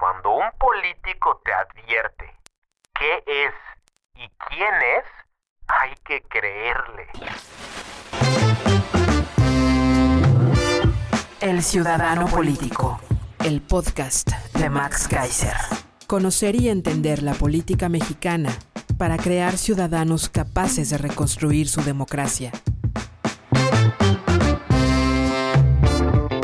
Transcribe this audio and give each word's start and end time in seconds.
Cuando 0.00 0.30
un 0.30 0.50
político 0.58 1.42
te 1.44 1.52
advierte 1.52 2.34
qué 2.98 3.22
es 3.26 3.52
y 4.14 4.30
quién 4.48 4.74
es, 4.96 5.04
hay 5.68 5.94
que 6.06 6.22
creerle. 6.22 7.06
El 11.42 11.62
Ciudadano 11.62 12.28
Político, 12.28 12.98
el 13.44 13.60
podcast 13.60 14.30
de 14.54 14.70
Max 14.70 15.06
Kaiser. 15.06 15.52
Conocer 16.06 16.56
y 16.56 16.70
entender 16.70 17.22
la 17.22 17.34
política 17.34 17.90
mexicana 17.90 18.56
para 18.96 19.18
crear 19.18 19.58
ciudadanos 19.58 20.30
capaces 20.30 20.88
de 20.88 20.96
reconstruir 20.96 21.68
su 21.68 21.82
democracia. 21.82 22.52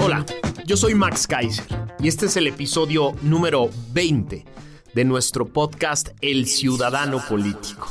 Hola, 0.05 0.27
yo 0.67 0.77
soy 0.77 0.95
Max 0.95 1.27
Kaiser 1.27 1.76
y 1.99 2.09
este 2.09 2.27
es 2.27 2.37
el 2.37 2.47
episodio 2.47 3.15
número 3.23 3.71
20 3.93 4.45
de 4.95 5.05
nuestro 5.05 5.47
podcast 5.47 6.11
El 6.21 6.47
Ciudadano 6.47 7.23
Político. 7.27 7.89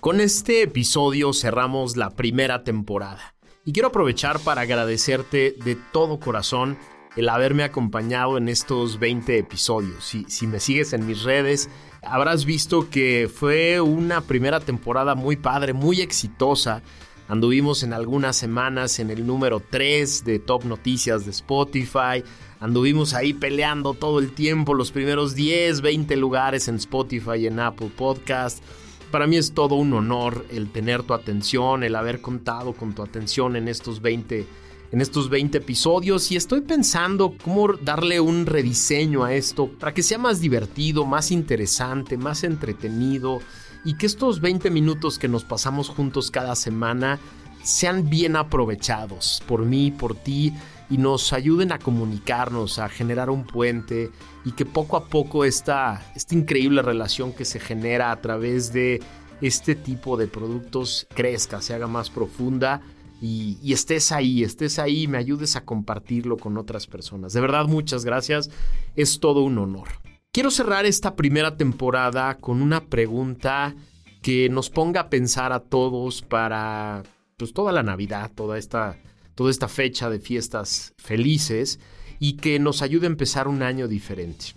Con 0.00 0.20
este 0.20 0.62
episodio 0.62 1.32
cerramos 1.32 1.96
la 1.96 2.10
primera 2.10 2.62
temporada 2.62 3.34
y 3.64 3.72
quiero 3.72 3.88
aprovechar 3.88 4.38
para 4.40 4.62
agradecerte 4.62 5.56
de 5.64 5.76
todo 5.92 6.20
corazón 6.20 6.78
el 7.16 7.28
haberme 7.28 7.64
acompañado 7.64 8.38
en 8.38 8.48
estos 8.48 8.98
20 8.98 9.38
episodios. 9.38 10.04
Si, 10.04 10.24
si 10.28 10.46
me 10.46 10.60
sigues 10.60 10.92
en 10.92 11.06
mis 11.06 11.24
redes, 11.24 11.68
habrás 12.02 12.44
visto 12.44 12.90
que 12.90 13.28
fue 13.32 13.80
una 13.80 14.22
primera 14.22 14.60
temporada 14.60 15.14
muy 15.14 15.36
padre, 15.36 15.72
muy 15.72 16.00
exitosa. 16.00 16.82
Anduvimos 17.28 17.82
en 17.82 17.92
algunas 17.92 18.36
semanas 18.36 18.98
en 18.98 19.10
el 19.10 19.26
número 19.26 19.60
3 19.60 20.24
de 20.24 20.38
Top 20.38 20.64
Noticias 20.64 21.24
de 21.24 21.32
Spotify. 21.32 22.22
Anduvimos 22.62 23.12
ahí 23.14 23.32
peleando 23.32 23.92
todo 23.92 24.20
el 24.20 24.30
tiempo 24.30 24.72
los 24.72 24.92
primeros 24.92 25.34
10, 25.34 25.80
20 25.80 26.14
lugares 26.14 26.68
en 26.68 26.76
Spotify 26.76 27.38
y 27.38 27.46
en 27.48 27.58
Apple 27.58 27.90
Podcast. 27.96 28.62
Para 29.10 29.26
mí 29.26 29.36
es 29.36 29.52
todo 29.52 29.74
un 29.74 29.92
honor 29.94 30.46
el 30.48 30.70
tener 30.70 31.02
tu 31.02 31.12
atención, 31.12 31.82
el 31.82 31.96
haber 31.96 32.20
contado 32.20 32.72
con 32.72 32.94
tu 32.94 33.02
atención 33.02 33.56
en 33.56 33.66
estos 33.66 34.00
20 34.00 34.46
en 34.92 35.00
estos 35.00 35.28
20 35.28 35.58
episodios 35.58 36.30
y 36.30 36.36
estoy 36.36 36.60
pensando 36.60 37.34
cómo 37.42 37.72
darle 37.72 38.20
un 38.20 38.46
rediseño 38.46 39.24
a 39.24 39.34
esto 39.34 39.66
para 39.66 39.92
que 39.92 40.04
sea 40.04 40.18
más 40.18 40.38
divertido, 40.38 41.04
más 41.04 41.32
interesante, 41.32 42.16
más 42.16 42.44
entretenido 42.44 43.40
y 43.84 43.96
que 43.96 44.06
estos 44.06 44.40
20 44.40 44.70
minutos 44.70 45.18
que 45.18 45.26
nos 45.26 45.42
pasamos 45.42 45.88
juntos 45.88 46.30
cada 46.30 46.54
semana 46.54 47.18
sean 47.64 48.08
bien 48.08 48.36
aprovechados 48.36 49.42
por 49.48 49.64
mí, 49.64 49.90
por 49.90 50.14
ti 50.14 50.52
y 50.92 50.98
nos 50.98 51.32
ayuden 51.32 51.72
a 51.72 51.78
comunicarnos, 51.78 52.78
a 52.78 52.90
generar 52.90 53.30
un 53.30 53.46
puente 53.46 54.10
y 54.44 54.52
que 54.52 54.66
poco 54.66 54.98
a 54.98 55.06
poco 55.06 55.46
esta, 55.46 56.02
esta 56.14 56.34
increíble 56.34 56.82
relación 56.82 57.32
que 57.32 57.46
se 57.46 57.58
genera 57.58 58.12
a 58.12 58.20
través 58.20 58.74
de 58.74 59.00
este 59.40 59.74
tipo 59.74 60.18
de 60.18 60.26
productos 60.26 61.06
crezca, 61.14 61.62
se 61.62 61.72
haga 61.72 61.86
más 61.86 62.10
profunda 62.10 62.82
y, 63.22 63.72
estés 63.72 64.12
ahí, 64.12 64.42
estés 64.42 64.78
ahí, 64.78 65.08
me 65.08 65.16
ayudes 65.16 65.56
a 65.56 65.64
compartirlo 65.64 66.36
con 66.36 66.58
otras 66.58 66.86
personas. 66.86 67.32
De 67.32 67.40
verdad, 67.40 67.64
muchas 67.68 68.04
gracias, 68.04 68.50
es 68.94 69.18
todo 69.18 69.44
un 69.44 69.56
honor. 69.56 69.88
Quiero 70.30 70.50
cerrar 70.50 70.84
esta 70.84 71.16
primera 71.16 71.56
temporada 71.56 72.36
con 72.36 72.60
una 72.60 72.84
pregunta 72.84 73.74
que 74.20 74.50
nos 74.50 74.68
ponga 74.68 75.00
a 75.00 75.08
pensar 75.08 75.54
a 75.54 75.60
todos 75.60 76.20
para 76.20 77.02
pues, 77.38 77.54
toda 77.54 77.72
la 77.72 77.82
Navidad, 77.82 78.30
toda 78.34 78.58
esta 78.58 78.98
toda 79.34 79.50
esta 79.50 79.68
fecha 79.68 80.10
de 80.10 80.20
fiestas 80.20 80.94
felices 80.98 81.80
y 82.18 82.34
que 82.34 82.58
nos 82.58 82.82
ayude 82.82 83.06
a 83.06 83.10
empezar 83.10 83.48
un 83.48 83.62
año 83.62 83.88
diferente. 83.88 84.54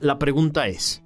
La 0.00 0.18
pregunta 0.18 0.68
es, 0.68 1.02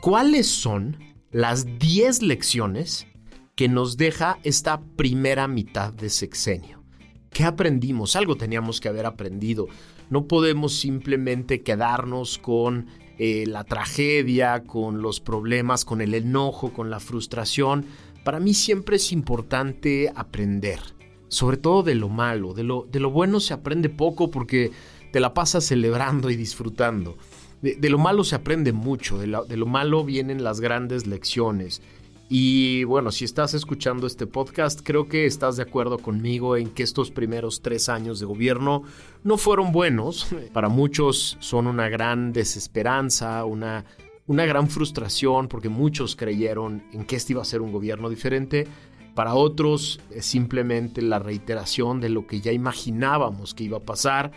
¿cuáles 0.00 0.46
son 0.46 0.98
las 1.30 1.78
10 1.78 2.22
lecciones 2.22 3.06
que 3.54 3.68
nos 3.68 3.96
deja 3.96 4.38
esta 4.42 4.80
primera 4.80 5.48
mitad 5.48 5.92
de 5.92 6.10
sexenio? 6.10 6.82
¿Qué 7.30 7.44
aprendimos? 7.44 8.16
Algo 8.16 8.36
teníamos 8.36 8.80
que 8.80 8.88
haber 8.88 9.06
aprendido. 9.06 9.66
No 10.08 10.26
podemos 10.26 10.78
simplemente 10.78 11.62
quedarnos 11.62 12.38
con 12.38 12.86
eh, 13.18 13.44
la 13.46 13.64
tragedia, 13.64 14.64
con 14.64 15.02
los 15.02 15.20
problemas, 15.20 15.84
con 15.84 16.00
el 16.00 16.14
enojo, 16.14 16.72
con 16.72 16.90
la 16.90 17.00
frustración. 17.00 17.84
Para 18.24 18.40
mí 18.40 18.54
siempre 18.54 18.96
es 18.96 19.12
importante 19.12 20.10
aprender 20.14 20.95
sobre 21.28 21.56
todo 21.56 21.82
de 21.82 21.94
lo 21.94 22.08
malo. 22.08 22.54
De 22.54 22.62
lo, 22.62 22.86
de 22.90 23.00
lo 23.00 23.10
bueno 23.10 23.40
se 23.40 23.54
aprende 23.54 23.88
poco 23.88 24.30
porque 24.30 24.70
te 25.12 25.20
la 25.20 25.34
pasas 25.34 25.64
celebrando 25.64 26.30
y 26.30 26.36
disfrutando. 26.36 27.16
De, 27.62 27.88
lo 27.88 27.98
malo 27.98 28.22
se 28.22 28.36
aprende 28.36 28.72
mucho, 28.72 29.18
de, 29.18 29.26
de 29.48 29.56
lo 29.56 29.66
malo 29.66 30.04
vienen 30.04 30.44
las 30.44 30.60
grandes 30.60 31.06
lecciones. 31.06 31.82
Y 32.28 32.82
bueno, 32.84 33.12
si 33.12 33.24
estás 33.24 33.54
escuchando 33.54 34.06
este 34.06 34.26
podcast, 34.26 34.80
creo 34.82 35.08
que 35.08 35.26
estás 35.26 35.56
de 35.56 35.62
acuerdo 35.62 35.98
conmigo 35.98 36.56
en 36.56 36.70
que 36.70 36.82
estos 36.82 37.12
primeros 37.12 37.62
tres 37.62 37.88
años 37.88 38.18
de 38.18 38.26
gobierno 38.26 38.82
no 39.22 39.38
fueron 39.38 39.70
buenos. 39.70 40.26
Para 40.52 40.68
muchos 40.68 41.36
son 41.40 41.68
una 41.68 41.88
gran 41.88 42.32
desesperanza, 42.32 43.44
una, 43.44 43.84
una 44.26 44.44
gran 44.44 44.68
frustración, 44.68 45.46
porque 45.46 45.68
muchos 45.68 46.16
creyeron 46.16 46.82
en 46.92 47.04
que 47.04 47.14
este 47.14 47.32
iba 47.32 47.42
a 47.42 47.44
ser 47.44 47.60
un 47.60 47.70
gobierno 47.70 48.08
diferente. 48.08 48.66
Para 49.16 49.34
otros 49.34 49.98
es 50.10 50.26
simplemente 50.26 51.00
la 51.00 51.18
reiteración 51.18 52.02
de 52.02 52.10
lo 52.10 52.26
que 52.26 52.42
ya 52.42 52.52
imaginábamos 52.52 53.54
que 53.54 53.64
iba 53.64 53.78
a 53.78 53.82
pasar. 53.82 54.30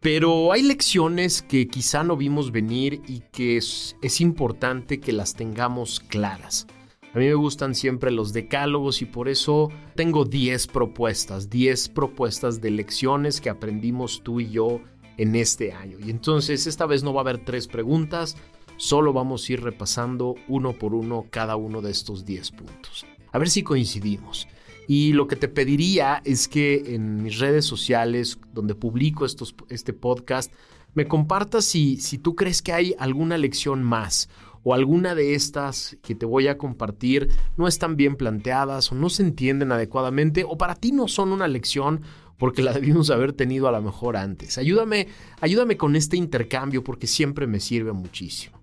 Pero 0.00 0.52
hay 0.52 0.62
lecciones 0.62 1.40
que 1.40 1.68
quizá 1.68 2.02
no 2.02 2.16
vimos 2.16 2.50
venir 2.50 3.00
y 3.06 3.20
que 3.30 3.56
es, 3.56 3.94
importante 4.20 4.98
que 4.98 5.12
las 5.12 5.34
tengamos 5.34 6.00
claras. 6.00 6.66
A 7.14 7.18
mí 7.20 7.26
me 7.26 7.34
gustan 7.34 7.76
siempre 7.76 8.10
los 8.10 8.32
decálogos 8.32 9.02
y 9.02 9.04
por 9.04 9.28
eso 9.28 9.68
tengo 9.94 10.24
10 10.24 10.66
propuestas, 10.66 11.48
10 11.48 11.90
propuestas 11.90 12.60
de 12.60 12.72
lecciones 12.72 13.40
que 13.40 13.50
aprendimos 13.50 14.20
tú 14.24 14.40
y 14.40 14.50
yo 14.50 14.80
en 15.16 15.36
este 15.36 15.72
año. 15.72 15.98
Y 16.04 16.10
entonces 16.10 16.66
esta 16.66 16.86
vez 16.86 17.04
no 17.04 17.14
va 17.14 17.20
a 17.20 17.22
haber 17.22 17.44
tres 17.44 17.68
preguntas, 17.68 18.36
solo 18.78 19.12
vamos 19.12 19.48
a 19.48 19.52
ir 19.52 19.62
repasando 19.62 20.34
uno 20.48 20.72
por 20.72 20.92
uno 20.92 21.26
cada 21.30 21.54
uno 21.54 21.82
de 21.82 21.92
estos 21.92 22.24
10 22.24 22.50
puntos 22.50 23.06
a 23.36 23.38
ver 23.38 23.50
si 23.50 23.62
coincidimos. 23.62 24.48
Y 24.88 25.12
lo 25.12 25.26
que 25.26 25.36
te 25.36 25.48
pediría 25.48 26.22
es 26.24 26.48
que 26.48 26.94
en 26.94 27.22
mis 27.22 27.38
redes 27.38 27.66
sociales, 27.66 28.38
donde 28.52 28.74
publico 28.74 29.26
estos, 29.26 29.54
este 29.68 29.92
podcast, 29.92 30.52
me 30.94 31.06
compartas 31.06 31.66
si, 31.66 31.98
si 31.98 32.16
tú 32.16 32.34
crees 32.34 32.62
que 32.62 32.72
hay 32.72 32.94
alguna 32.98 33.36
lección 33.36 33.82
más 33.82 34.30
o 34.62 34.72
alguna 34.72 35.14
de 35.14 35.34
estas 35.34 35.98
que 36.02 36.14
te 36.14 36.24
voy 36.24 36.48
a 36.48 36.56
compartir 36.56 37.28
no 37.58 37.68
están 37.68 37.96
bien 37.96 38.16
planteadas 38.16 38.90
o 38.90 38.94
no 38.94 39.10
se 39.10 39.22
entienden 39.22 39.70
adecuadamente 39.70 40.44
o 40.48 40.56
para 40.56 40.74
ti 40.74 40.92
no 40.92 41.06
son 41.06 41.32
una 41.32 41.46
lección 41.46 42.00
porque 42.38 42.62
la 42.62 42.72
debimos 42.72 43.10
haber 43.10 43.34
tenido 43.34 43.68
a 43.68 43.72
lo 43.72 43.82
mejor 43.82 44.16
antes. 44.16 44.56
Ayúdame, 44.56 45.08
ayúdame 45.42 45.76
con 45.76 45.94
este 45.94 46.16
intercambio 46.16 46.82
porque 46.82 47.06
siempre 47.06 47.46
me 47.46 47.60
sirve 47.60 47.92
muchísimo. 47.92 48.58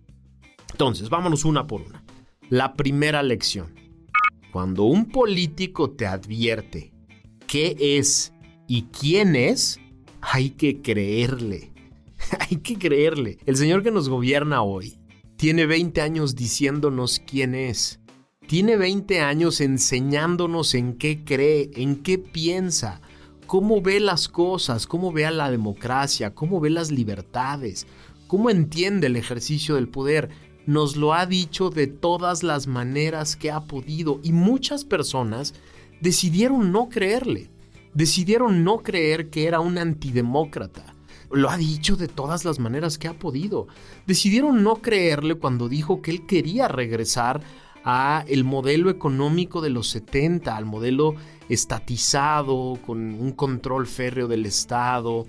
Entonces, 0.71 1.09
vámonos 1.09 1.45
una 1.45 1.67
por 1.67 1.81
una. 1.81 2.03
La 2.49 2.73
primera 2.73 3.21
lección. 3.21 3.82
Cuando 4.53 4.83
un 4.83 5.07
político 5.07 5.89
te 5.89 6.05
advierte 6.05 6.93
qué 7.47 7.75
es 7.79 8.33
y 8.67 8.83
quién 8.83 9.35
es, 9.35 9.79
hay 10.21 10.51
que 10.51 10.79
creerle. 10.79 11.71
hay 12.39 12.57
que 12.57 12.77
creerle. 12.77 13.39
El 13.47 13.57
señor 13.57 13.81
que 13.81 13.89
nos 13.89 14.09
gobierna 14.09 14.61
hoy 14.61 14.99
tiene 15.37 15.65
20 15.65 16.01
años 16.01 16.35
diciéndonos 16.35 17.19
quién 17.25 17.55
es. 17.55 17.99
Tiene 18.47 18.77
20 18.77 19.21
años 19.21 19.59
enseñándonos 19.59 20.75
en 20.75 20.99
qué 20.99 21.23
cree, 21.23 21.71
en 21.73 22.03
qué 22.03 22.19
piensa, 22.19 23.01
cómo 23.47 23.81
ve 23.81 23.99
las 23.99 24.29
cosas, 24.29 24.85
cómo 24.85 25.11
ve 25.11 25.25
a 25.25 25.31
la 25.31 25.49
democracia, 25.49 26.35
cómo 26.35 26.59
ve 26.59 26.69
las 26.69 26.91
libertades, 26.91 27.87
cómo 28.27 28.51
entiende 28.51 29.07
el 29.07 29.15
ejercicio 29.15 29.73
del 29.73 29.89
poder 29.89 30.29
nos 30.65 30.95
lo 30.95 31.13
ha 31.13 31.25
dicho 31.25 31.69
de 31.69 31.87
todas 31.87 32.43
las 32.43 32.67
maneras 32.67 33.35
que 33.35 33.51
ha 33.51 33.61
podido 33.61 34.19
y 34.23 34.31
muchas 34.31 34.85
personas 34.85 35.53
decidieron 36.01 36.71
no 36.71 36.89
creerle, 36.89 37.49
decidieron 37.93 38.63
no 38.63 38.79
creer 38.79 39.29
que 39.29 39.47
era 39.47 39.59
un 39.59 39.77
antidemócrata, 39.77 40.93
lo 41.31 41.49
ha 41.49 41.57
dicho 41.57 41.95
de 41.95 42.07
todas 42.07 42.45
las 42.45 42.59
maneras 42.59 42.97
que 42.97 43.07
ha 43.07 43.13
podido. 43.13 43.67
Decidieron 44.05 44.63
no 44.63 44.75
creerle 44.75 45.35
cuando 45.35 45.67
dijo 45.67 46.01
que 46.01 46.11
él 46.11 46.25
quería 46.27 46.67
regresar 46.67 47.41
a 47.83 48.23
el 48.27 48.43
modelo 48.43 48.89
económico 48.89 49.59
de 49.61 49.69
los 49.69 49.89
70, 49.89 50.55
al 50.55 50.65
modelo 50.65 51.15
estatizado, 51.49 52.79
con 52.85 52.99
un 52.99 53.31
control 53.33 53.87
férreo 53.87 54.27
del 54.27 54.45
Estado. 54.45 55.25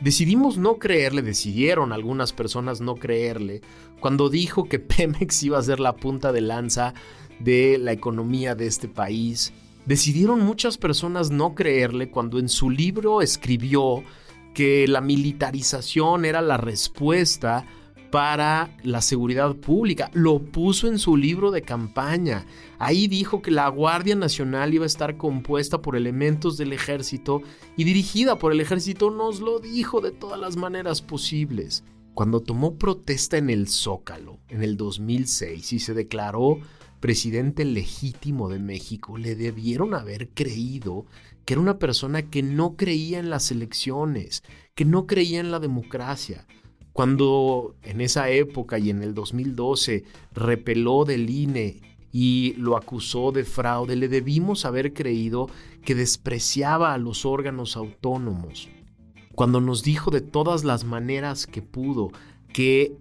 Decidimos 0.00 0.58
no 0.58 0.78
creerle, 0.78 1.22
decidieron 1.22 1.92
algunas 1.92 2.32
personas 2.32 2.80
no 2.80 2.96
creerle, 2.96 3.62
cuando 4.04 4.28
dijo 4.28 4.64
que 4.64 4.78
Pemex 4.80 5.44
iba 5.44 5.58
a 5.58 5.62
ser 5.62 5.80
la 5.80 5.96
punta 5.96 6.30
de 6.30 6.42
lanza 6.42 6.92
de 7.38 7.78
la 7.78 7.92
economía 7.92 8.54
de 8.54 8.66
este 8.66 8.86
país. 8.86 9.54
Decidieron 9.86 10.40
muchas 10.40 10.76
personas 10.76 11.30
no 11.30 11.54
creerle 11.54 12.10
cuando 12.10 12.38
en 12.38 12.50
su 12.50 12.68
libro 12.68 13.22
escribió 13.22 14.02
que 14.52 14.86
la 14.88 15.00
militarización 15.00 16.26
era 16.26 16.42
la 16.42 16.58
respuesta 16.58 17.64
para 18.10 18.76
la 18.82 19.00
seguridad 19.00 19.56
pública. 19.56 20.10
Lo 20.12 20.38
puso 20.38 20.86
en 20.86 20.98
su 20.98 21.16
libro 21.16 21.50
de 21.50 21.62
campaña. 21.62 22.44
Ahí 22.78 23.08
dijo 23.08 23.40
que 23.40 23.52
la 23.52 23.66
Guardia 23.68 24.16
Nacional 24.16 24.74
iba 24.74 24.84
a 24.84 24.86
estar 24.86 25.16
compuesta 25.16 25.80
por 25.80 25.96
elementos 25.96 26.58
del 26.58 26.74
ejército 26.74 27.40
y 27.74 27.84
dirigida 27.84 28.36
por 28.38 28.52
el 28.52 28.60
ejército. 28.60 29.10
Nos 29.10 29.40
lo 29.40 29.60
dijo 29.60 30.02
de 30.02 30.10
todas 30.10 30.38
las 30.38 30.58
maneras 30.58 31.00
posibles. 31.00 31.84
Cuando 32.14 32.40
tomó 32.40 32.76
protesta 32.76 33.38
en 33.38 33.50
el 33.50 33.66
Zócalo 33.66 34.38
en 34.48 34.62
el 34.62 34.76
2006 34.76 35.72
y 35.72 35.78
se 35.80 35.94
declaró 35.94 36.60
presidente 37.00 37.64
legítimo 37.64 38.48
de 38.48 38.60
México, 38.60 39.18
le 39.18 39.34
debieron 39.34 39.94
haber 39.94 40.28
creído 40.28 41.06
que 41.44 41.54
era 41.54 41.60
una 41.60 41.78
persona 41.78 42.22
que 42.22 42.44
no 42.44 42.76
creía 42.76 43.18
en 43.18 43.30
las 43.30 43.50
elecciones, 43.50 44.44
que 44.76 44.84
no 44.84 45.08
creía 45.08 45.40
en 45.40 45.50
la 45.50 45.58
democracia. 45.58 46.46
Cuando 46.92 47.74
en 47.82 48.00
esa 48.00 48.30
época 48.30 48.78
y 48.78 48.90
en 48.90 49.02
el 49.02 49.12
2012 49.12 50.04
repeló 50.32 51.04
del 51.04 51.28
INE 51.28 51.82
y 52.12 52.54
lo 52.58 52.76
acusó 52.76 53.32
de 53.32 53.42
fraude, 53.42 53.96
le 53.96 54.06
debimos 54.06 54.64
haber 54.64 54.92
creído 54.92 55.48
que 55.84 55.96
despreciaba 55.96 56.94
a 56.94 56.98
los 56.98 57.26
órganos 57.26 57.76
autónomos. 57.76 58.68
Cuando 59.34 59.60
nos 59.60 59.82
dijo 59.82 60.10
de 60.10 60.20
todas 60.20 60.64
las 60.64 60.84
maneras 60.84 61.46
que 61.46 61.62
pudo 61.62 62.12
que 62.52 62.96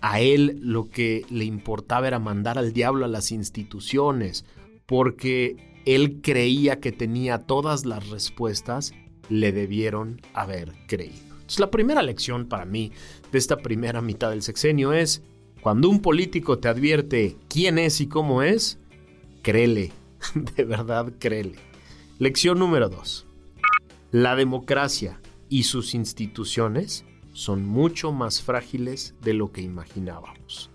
a 0.00 0.20
él 0.20 0.58
lo 0.62 0.88
que 0.88 1.24
le 1.30 1.44
importaba 1.44 2.06
era 2.06 2.18
mandar 2.18 2.58
al 2.58 2.72
diablo 2.72 3.04
a 3.04 3.08
las 3.08 3.32
instituciones, 3.32 4.44
porque 4.86 5.56
él 5.84 6.20
creía 6.22 6.80
que 6.80 6.92
tenía 6.92 7.38
todas 7.38 7.84
las 7.84 8.08
respuestas, 8.08 8.94
le 9.28 9.52
debieron 9.52 10.20
haber 10.32 10.72
creído. 10.86 11.22
Entonces, 11.32 11.60
la 11.60 11.70
primera 11.70 12.02
lección 12.02 12.46
para 12.46 12.64
mí 12.64 12.92
de 13.30 13.38
esta 13.38 13.58
primera 13.58 14.00
mitad 14.00 14.30
del 14.30 14.42
sexenio 14.42 14.92
es, 14.92 15.22
cuando 15.60 15.88
un 15.88 16.00
político 16.00 16.58
te 16.58 16.68
advierte 16.68 17.36
quién 17.48 17.78
es 17.78 18.00
y 18.00 18.06
cómo 18.06 18.42
es, 18.42 18.78
créele, 19.42 19.92
de 20.56 20.64
verdad 20.64 21.12
créele. 21.18 21.56
Lección 22.18 22.58
número 22.58 22.88
dos. 22.88 23.26
La 24.10 24.36
democracia 24.36 25.20
y 25.48 25.64
sus 25.64 25.94
instituciones 25.94 27.04
son 27.32 27.66
mucho 27.66 28.12
más 28.12 28.42
frágiles 28.42 29.14
de 29.20 29.34
lo 29.34 29.52
que 29.52 29.60
imaginábamos. 29.60 30.70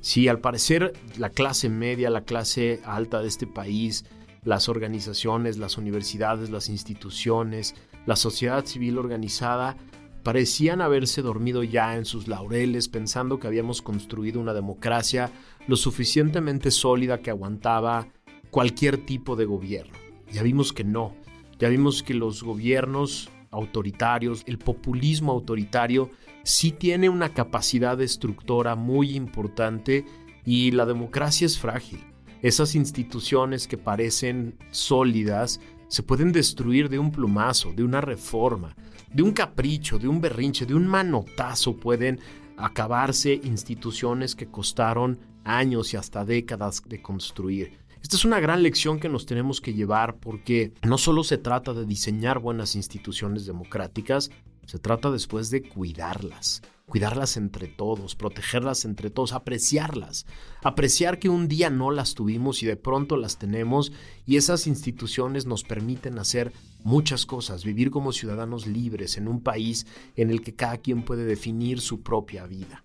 Si 0.00 0.28
al 0.28 0.40
parecer 0.40 0.92
la 1.18 1.30
clase 1.30 1.68
media, 1.68 2.10
la 2.10 2.24
clase 2.24 2.80
alta 2.84 3.20
de 3.20 3.28
este 3.28 3.46
país, 3.46 4.04
las 4.44 4.68
organizaciones, 4.68 5.58
las 5.58 5.78
universidades, 5.78 6.50
las 6.50 6.68
instituciones, 6.68 7.74
la 8.06 8.14
sociedad 8.14 8.64
civil 8.64 8.98
organizada 8.98 9.76
parecían 10.22 10.80
haberse 10.80 11.22
dormido 11.22 11.64
ya 11.64 11.96
en 11.96 12.04
sus 12.04 12.28
laureles 12.28 12.88
pensando 12.88 13.40
que 13.40 13.48
habíamos 13.48 13.82
construido 13.82 14.40
una 14.40 14.54
democracia 14.54 15.32
lo 15.66 15.76
suficientemente 15.76 16.70
sólida 16.70 17.18
que 17.18 17.30
aguantaba 17.30 18.08
cualquier 18.50 18.98
tipo 19.04 19.34
de 19.34 19.44
gobierno. 19.44 19.98
Ya 20.32 20.42
vimos 20.44 20.72
que 20.72 20.84
no, 20.84 21.14
ya 21.58 21.68
vimos 21.68 22.02
que 22.02 22.14
los 22.14 22.42
gobiernos 22.42 23.28
autoritarios, 23.56 24.42
el 24.46 24.58
populismo 24.58 25.32
autoritario, 25.32 26.10
sí 26.44 26.70
tiene 26.70 27.08
una 27.08 27.30
capacidad 27.30 27.96
destructora 27.96 28.76
muy 28.76 29.16
importante 29.16 30.04
y 30.44 30.70
la 30.70 30.86
democracia 30.86 31.46
es 31.46 31.58
frágil. 31.58 32.04
Esas 32.42 32.74
instituciones 32.74 33.66
que 33.66 33.78
parecen 33.78 34.56
sólidas 34.70 35.60
se 35.88 36.02
pueden 36.02 36.32
destruir 36.32 36.88
de 36.88 36.98
un 36.98 37.10
plumazo, 37.10 37.72
de 37.72 37.82
una 37.82 38.00
reforma, 38.00 38.76
de 39.12 39.22
un 39.22 39.32
capricho, 39.32 39.98
de 39.98 40.08
un 40.08 40.20
berrinche, 40.20 40.66
de 40.66 40.74
un 40.74 40.86
manotazo 40.86 41.76
pueden 41.76 42.20
acabarse 42.56 43.40
instituciones 43.44 44.34
que 44.34 44.46
costaron 44.46 45.18
años 45.44 45.94
y 45.94 45.96
hasta 45.96 46.24
décadas 46.24 46.82
de 46.86 47.00
construir. 47.00 47.85
Esta 48.06 48.18
es 48.18 48.24
una 48.24 48.38
gran 48.38 48.62
lección 48.62 49.00
que 49.00 49.08
nos 49.08 49.26
tenemos 49.26 49.60
que 49.60 49.74
llevar 49.74 50.18
porque 50.18 50.72
no 50.84 50.96
solo 50.96 51.24
se 51.24 51.38
trata 51.38 51.74
de 51.74 51.84
diseñar 51.84 52.38
buenas 52.38 52.76
instituciones 52.76 53.46
democráticas, 53.46 54.30
se 54.64 54.78
trata 54.78 55.10
después 55.10 55.50
de 55.50 55.68
cuidarlas, 55.68 56.62
cuidarlas 56.86 57.36
entre 57.36 57.66
todos, 57.66 58.14
protegerlas 58.14 58.84
entre 58.84 59.10
todos, 59.10 59.32
apreciarlas, 59.32 60.24
apreciar 60.62 61.18
que 61.18 61.28
un 61.28 61.48
día 61.48 61.68
no 61.68 61.90
las 61.90 62.14
tuvimos 62.14 62.62
y 62.62 62.66
de 62.66 62.76
pronto 62.76 63.16
las 63.16 63.38
tenemos 63.38 63.90
y 64.24 64.36
esas 64.36 64.68
instituciones 64.68 65.46
nos 65.46 65.64
permiten 65.64 66.20
hacer 66.20 66.52
muchas 66.84 67.26
cosas, 67.26 67.64
vivir 67.64 67.90
como 67.90 68.12
ciudadanos 68.12 68.68
libres 68.68 69.16
en 69.16 69.26
un 69.26 69.40
país 69.40 69.84
en 70.14 70.30
el 70.30 70.42
que 70.42 70.54
cada 70.54 70.76
quien 70.76 71.02
puede 71.02 71.24
definir 71.24 71.80
su 71.80 72.02
propia 72.04 72.46
vida. 72.46 72.84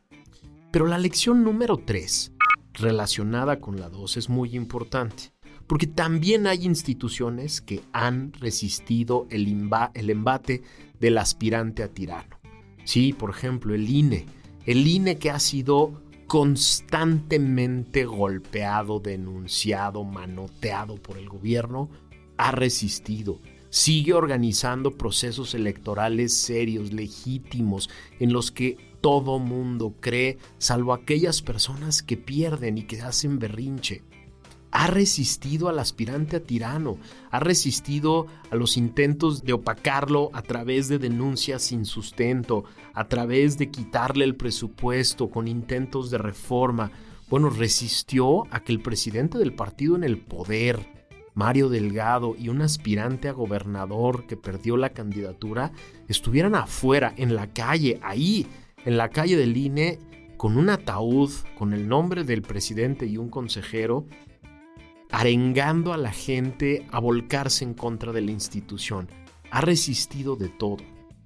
Pero 0.72 0.88
la 0.88 0.98
lección 0.98 1.44
número 1.44 1.78
3, 1.78 2.32
relacionada 2.74 3.60
con 3.60 3.80
la 3.80 3.90
2, 3.90 4.18
es 4.18 4.30
muy 4.30 4.56
importante, 4.56 5.34
porque 5.68 5.88
también 5.88 6.48
hay 6.48 6.66
instituciones 6.66 7.62
que 7.62 7.82
han 7.94 8.34
resistido 8.34 9.28
el, 9.30 9.70
el 9.94 10.10
embate 10.10 10.64
del 11.00 11.18
aspirante 11.18 11.84
a 11.84 11.88
tirano. 11.88 12.40
Sí, 12.84 13.14
por 13.14 13.30
ejemplo, 13.30 13.74
el 13.74 13.90
INE. 13.90 14.26
El 14.66 14.88
INE 14.88 15.18
que 15.18 15.32
ha 15.32 15.40
sido 15.40 16.02
constantemente 16.28 18.06
golpeado, 18.06 19.00
denunciado, 19.00 20.04
manoteado 20.04 20.96
por 20.96 21.18
el 21.18 21.28
gobierno, 21.28 21.90
ha 22.38 22.52
resistido. 22.52 23.40
Sigue 23.70 24.14
organizando 24.14 24.98
procesos 24.98 25.54
electorales 25.56 26.34
serios, 26.34 26.92
legítimos, 26.94 27.90
en 28.20 28.34
los 28.34 28.52
que 28.52 28.78
todo 29.02 29.40
mundo 29.40 29.96
cree, 30.00 30.38
salvo 30.58 30.94
aquellas 30.94 31.42
personas 31.42 32.02
que 32.02 32.18
pierden 32.18 32.78
y 32.78 32.84
que 32.84 33.02
hacen 33.02 33.40
berrinche 33.40 34.04
ha 34.72 34.88
resistido 34.88 35.68
al 35.68 35.80
aspirante 35.80 36.38
a 36.38 36.44
tirano, 36.44 36.98
ha 37.30 37.40
resistido 37.40 38.28
a 38.50 38.56
los 38.56 38.78
intentos 38.78 39.44
de 39.44 39.54
opacarlo 39.54 40.30
a 40.34 40.42
través 40.42 40.88
de 40.88 40.98
denuncias 40.98 41.62
sin 41.62 41.86
sustento, 41.86 42.64
a 42.94 43.08
través 43.08 43.58
de 43.58 43.70
quitarle 43.70 44.24
el 44.24 44.36
presupuesto 44.36 45.30
con 45.30 45.48
intentos 45.48 46.10
de 46.10 46.18
reforma. 46.18 46.92
Bueno, 47.30 47.50
resistió 47.50 48.44
a 48.54 48.62
que 48.62 48.72
el 48.72 48.82
presidente 48.82 49.38
del 49.38 49.54
partido 49.54 49.96
en 49.96 50.06
el 50.06 50.18
poder, 50.18 50.80
Mario 51.34 51.70
Delgado, 51.70 52.36
y 52.38 52.48
un 52.48 52.62
aspirante 52.62 53.28
a 53.28 53.34
gobernador 53.34 54.26
que 54.26 54.38
perdió 54.38 54.78
la 54.78 54.90
candidatura, 54.92 55.74
estuvieran 56.08 56.56
afuera, 56.56 57.14
en 57.18 57.36
la 57.36 57.48
calle, 57.48 58.00
ahí, 58.04 58.48
en 58.86 58.98
la 58.98 59.10
calle 59.10 59.38
del 59.38 59.56
INE, 59.56 60.00
con 60.38 60.58
un 60.58 60.70
ataúd, 60.70 61.32
con 61.58 61.74
el 61.74 61.88
nombre 61.88 62.24
del 62.24 62.42
presidente 62.42 63.06
y 63.06 63.18
un 63.18 63.30
consejero, 63.30 64.08
arengando 65.12 65.94
a 65.94 65.98
la 65.98 66.12
gente 66.12 66.88
a 66.92 67.00
volcarse 67.00 67.64
en 67.64 67.74
contra 67.74 68.12
de 68.12 68.22
la 68.22 68.32
institución. 68.32 69.08
Ha 69.52 69.62
resistido 69.62 70.36
de 70.36 70.50
todo. 70.50 70.78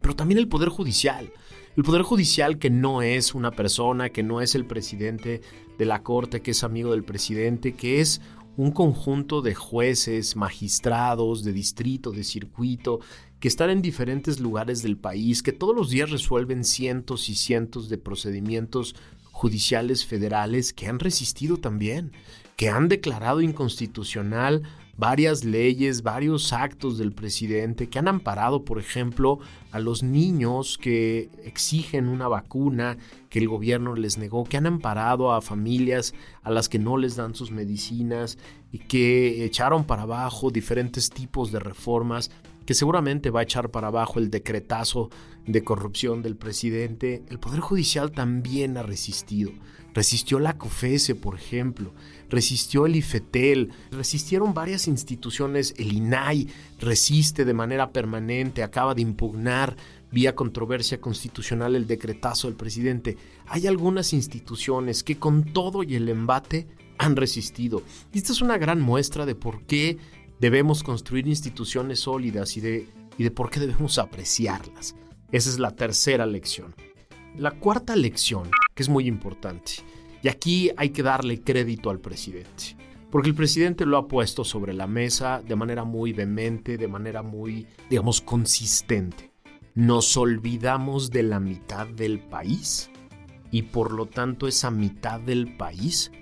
Pero 0.01 0.15
también 0.15 0.39
el 0.39 0.47
Poder 0.47 0.69
Judicial. 0.69 1.31
El 1.77 1.83
Poder 1.83 2.01
Judicial 2.01 2.57
que 2.57 2.69
no 2.69 3.01
es 3.01 3.35
una 3.35 3.51
persona, 3.51 4.09
que 4.09 4.24
no 4.24 4.41
es 4.41 4.55
el 4.55 4.65
presidente 4.65 5.41
de 5.77 5.85
la 5.85 6.03
Corte, 6.03 6.41
que 6.41 6.51
es 6.51 6.63
amigo 6.63 6.91
del 6.91 7.03
presidente, 7.03 7.74
que 7.74 8.01
es 8.01 8.21
un 8.57 8.71
conjunto 8.71 9.41
de 9.41 9.53
jueces, 9.55 10.35
magistrados, 10.35 11.43
de 11.43 11.53
distrito, 11.53 12.12
de 12.12 12.24
circuito, 12.24 13.00
que 13.39 13.47
están 13.47 13.69
en 13.69 13.81
diferentes 13.81 14.39
lugares 14.39 14.81
del 14.81 14.97
país, 14.97 15.43
que 15.43 15.51
todos 15.51 15.75
los 15.75 15.89
días 15.89 16.09
resuelven 16.09 16.63
cientos 16.63 17.29
y 17.29 17.35
cientos 17.35 17.89
de 17.89 17.97
procedimientos 17.97 18.95
judiciales 19.31 20.05
federales 20.05 20.71
que 20.71 20.88
han 20.88 21.00
resistido 21.00 21.57
también, 21.57 22.13
que 22.55 22.69
han 22.69 22.88
declarado 22.88 23.41
inconstitucional 23.41 24.63
varias 24.97 25.43
leyes, 25.43 26.03
varios 26.03 26.53
actos 26.53 26.97
del 26.97 27.11
presidente 27.11 27.89
que 27.89 27.99
han 27.99 28.07
amparado, 28.07 28.63
por 28.63 28.79
ejemplo, 28.79 29.39
a 29.71 29.79
los 29.79 30.03
niños 30.03 30.77
que 30.77 31.29
exigen 31.43 32.07
una 32.07 32.27
vacuna, 32.27 32.97
que 33.29 33.39
el 33.39 33.47
gobierno 33.47 33.95
les 33.95 34.17
negó, 34.17 34.45
que 34.45 34.57
han 34.57 34.67
amparado 34.67 35.33
a 35.33 35.41
familias 35.41 36.13
a 36.43 36.51
las 36.51 36.69
que 36.69 36.79
no 36.79 36.97
les 36.97 37.15
dan 37.15 37.35
sus 37.35 37.51
medicinas 37.51 38.37
y 38.71 38.79
que 38.79 39.43
echaron 39.43 39.83
para 39.83 40.03
abajo 40.03 40.49
diferentes 40.49 41.09
tipos 41.09 41.51
de 41.51 41.59
reformas 41.59 42.31
que 42.65 42.73
seguramente 42.73 43.29
va 43.29 43.41
a 43.41 43.43
echar 43.43 43.69
para 43.69 43.87
abajo 43.87 44.19
el 44.19 44.31
decretazo 44.31 45.09
de 45.47 45.63
corrupción 45.63 46.21
del 46.21 46.35
presidente, 46.35 47.23
el 47.29 47.39
Poder 47.39 47.59
Judicial 47.59 48.11
también 48.11 48.77
ha 48.77 48.83
resistido. 48.83 49.51
Resistió 49.93 50.39
la 50.39 50.57
COFESE, 50.57 51.15
por 51.15 51.35
ejemplo, 51.35 51.93
resistió 52.29 52.85
el 52.85 52.97
IFETEL, 52.97 53.71
resistieron 53.91 54.53
varias 54.53 54.87
instituciones, 54.87 55.73
el 55.77 55.93
INAI 55.93 56.49
resiste 56.79 57.45
de 57.45 57.53
manera 57.53 57.91
permanente, 57.91 58.61
acaba 58.61 58.93
de 58.93 59.01
impugnar 59.01 59.77
vía 60.11 60.35
controversia 60.35 60.99
constitucional 60.99 61.75
el 61.75 61.87
decretazo 61.87 62.47
del 62.47 62.57
presidente. 62.57 63.17
Hay 63.47 63.67
algunas 63.67 64.11
instituciones 64.11 65.03
que 65.03 65.17
con 65.17 65.43
todo 65.53 65.83
y 65.83 65.95
el 65.95 66.09
embate 66.09 66.67
han 66.97 67.15
resistido. 67.15 67.83
Y 68.13 68.17
esta 68.17 68.33
es 68.33 68.41
una 68.41 68.57
gran 68.57 68.81
muestra 68.81 69.25
de 69.25 69.35
por 69.35 69.63
qué 69.63 69.97
debemos 70.39 70.83
construir 70.83 71.27
instituciones 71.27 72.01
sólidas 72.01 72.57
y 72.57 72.61
de, 72.61 72.87
y 73.17 73.23
de 73.23 73.31
por 73.31 73.49
qué 73.49 73.59
debemos 73.61 73.97
apreciarlas. 73.97 74.95
Esa 75.36 75.50
es 75.50 75.60
la 75.60 75.72
tercera 75.72 76.25
lección. 76.25 76.74
La 77.36 77.51
cuarta 77.51 77.94
lección, 77.98 78.50
que 78.74 78.84
es 78.84 78.88
muy 78.88 79.06
importante, 79.06 79.74
y 80.24 80.30
aquí 80.30 80.72
hay 80.77 80.92
que 80.92 81.04
darle 81.04 81.42
crédito 81.42 81.89
al 81.89 82.00
presidente, 82.00 82.77
porque 83.12 83.27
el 83.27 83.36
presidente 83.36 83.86
lo 83.86 83.98
ha 83.98 84.08
puesto 84.08 84.46
sobre 84.46 84.74
la 84.74 84.88
mesa 84.88 85.42
de 85.46 85.58
manera 85.58 85.84
muy 85.84 86.13
vehemente, 86.13 86.77
de 86.77 86.88
manera 86.88 87.22
muy, 87.22 87.68
digamos, 87.89 88.22
consistente. 88.22 89.34
Nos 89.74 90.15
olvidamos 90.15 91.12
de 91.12 91.24
la 91.24 91.42
mitad 91.42 91.86
del 91.86 92.22
país 92.22 92.89
y 93.51 93.63
por 93.63 93.92
lo 93.92 94.06
tanto 94.06 94.48
esa 94.48 94.72
mitad 94.72 95.20
del 95.20 95.58
país 95.58 96.13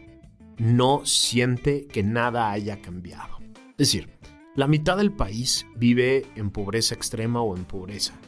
no 0.58 1.06
siente 1.06 1.86
que 1.86 2.02
nada 2.02 2.50
haya 2.50 2.82
cambiado. 2.82 3.38
Es 3.78 3.78
decir, 3.78 4.10
la 4.56 4.66
mitad 4.66 4.98
del 4.98 5.12
país 5.12 5.68
vive 5.76 6.26
en 6.36 6.50
pobreza 6.50 6.96
extrema 6.96 7.44
o 7.44 7.56
en 7.56 7.66
pobreza. 7.66 8.20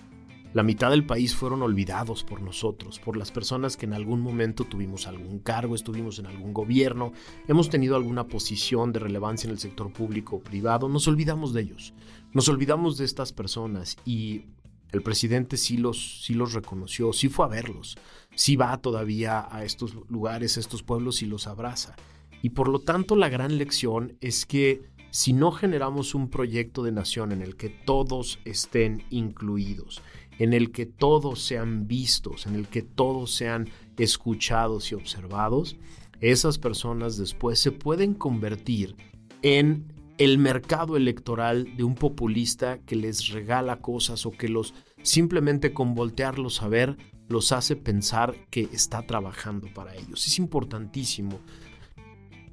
La 0.55 0.63
mitad 0.63 0.89
del 0.89 1.05
país 1.05 1.35
fueron 1.35 1.63
olvidados 1.63 2.24
por 2.24 2.41
nosotros, 2.41 2.97
por 2.97 3.17
las 3.17 3.29
personas 3.29 3.75
que 3.75 3.85
en 3.85 3.91
algún 3.91 4.21
momento 4.21 4.63
tuvimos 4.63 5.05
algún 5.05 5.39
cargo, 5.39 5.75
estuvimos 5.75 6.17
en 6.17 6.27
algún 6.27 6.53
gobierno, 6.53 7.12
hemos 7.50 7.69
tenido 7.69 7.97
alguna 7.97 8.29
posición 8.29 8.93
de 8.93 9.01
relevancia 9.01 9.47
en 9.47 9.51
el 9.51 9.59
sector 9.59 9.91
público 9.91 10.38
o 10.38 10.39
privado, 10.39 10.88
nos 10.88 11.09
olvidamos 11.09 11.51
de 11.51 11.63
ellos, 11.63 11.93
nos 12.31 12.47
olvidamos 12.47 12.97
de 12.97 13.03
estas 13.03 13.33
personas 13.33 13.97
y 14.05 14.45
el 14.93 15.01
presidente 15.01 15.57
sí 15.57 15.75
los, 15.75 16.24
sí 16.24 16.33
los 16.33 16.53
reconoció, 16.53 17.12
sí 17.12 17.27
fue 17.27 17.43
a 17.43 17.50
verlos, 17.50 17.97
sí 18.33 18.55
va 18.55 18.77
todavía 18.77 19.45
a 19.53 19.65
estos 19.65 19.93
lugares, 20.07 20.55
a 20.55 20.62
estos 20.62 20.83
pueblos 20.83 21.21
y 21.21 21.25
los 21.25 21.47
abraza. 21.47 21.97
Y 22.41 22.51
por 22.51 22.69
lo 22.69 22.79
tanto 22.79 23.17
la 23.17 23.27
gran 23.27 23.57
lección 23.57 24.15
es 24.21 24.45
que 24.45 24.83
si 25.15 25.31
no 25.31 25.53
generamos 25.53 26.13
un 26.13 26.29
proyecto 26.29 26.83
de 26.83 26.91
nación 26.91 27.31
en 27.31 27.41
el 27.41 27.55
que 27.55 27.69
todos 27.69 28.39
estén 28.43 29.05
incluidos, 29.09 30.01
en 30.39 30.54
el 30.54 30.72
que 30.72 30.86
todos 30.86 31.42
sean 31.42 31.88
vistos, 31.88 32.46
en 32.46 32.56
el 32.56 32.68
que 32.68 32.82
todos 32.82 33.34
sean 33.34 33.70
escuchados 33.98 34.92
y 34.92 34.96
observados, 34.96 35.77
esas 36.22 36.58
personas 36.58 37.18
después 37.18 37.60
se 37.60 37.72
pueden 37.72 38.13
convertir 38.13 38.96
en 39.42 39.94
el 40.18 40.38
mercado 40.38 40.96
electoral 40.96 41.75
de 41.75 41.84
un 41.84 41.96
populista 41.96 42.80
que 42.80 42.96
les 42.96 43.30
regala 43.30 43.82
cosas 43.82 44.25
o 44.25 44.32
que 44.32 44.48
los 44.48 44.74
simplemente 45.04 45.74
con 45.74 45.94
voltearlos 45.94 46.62
a 46.62 46.68
ver 46.68 46.98
los 47.27 47.51
hace 47.51 47.75
pensar 47.75 48.36
que 48.50 48.70
está 48.72 49.06
trabajando 49.06 49.68
para 49.74 49.96
ellos. 49.96 50.25
Es 50.25 50.39
importantísimo 50.39 51.39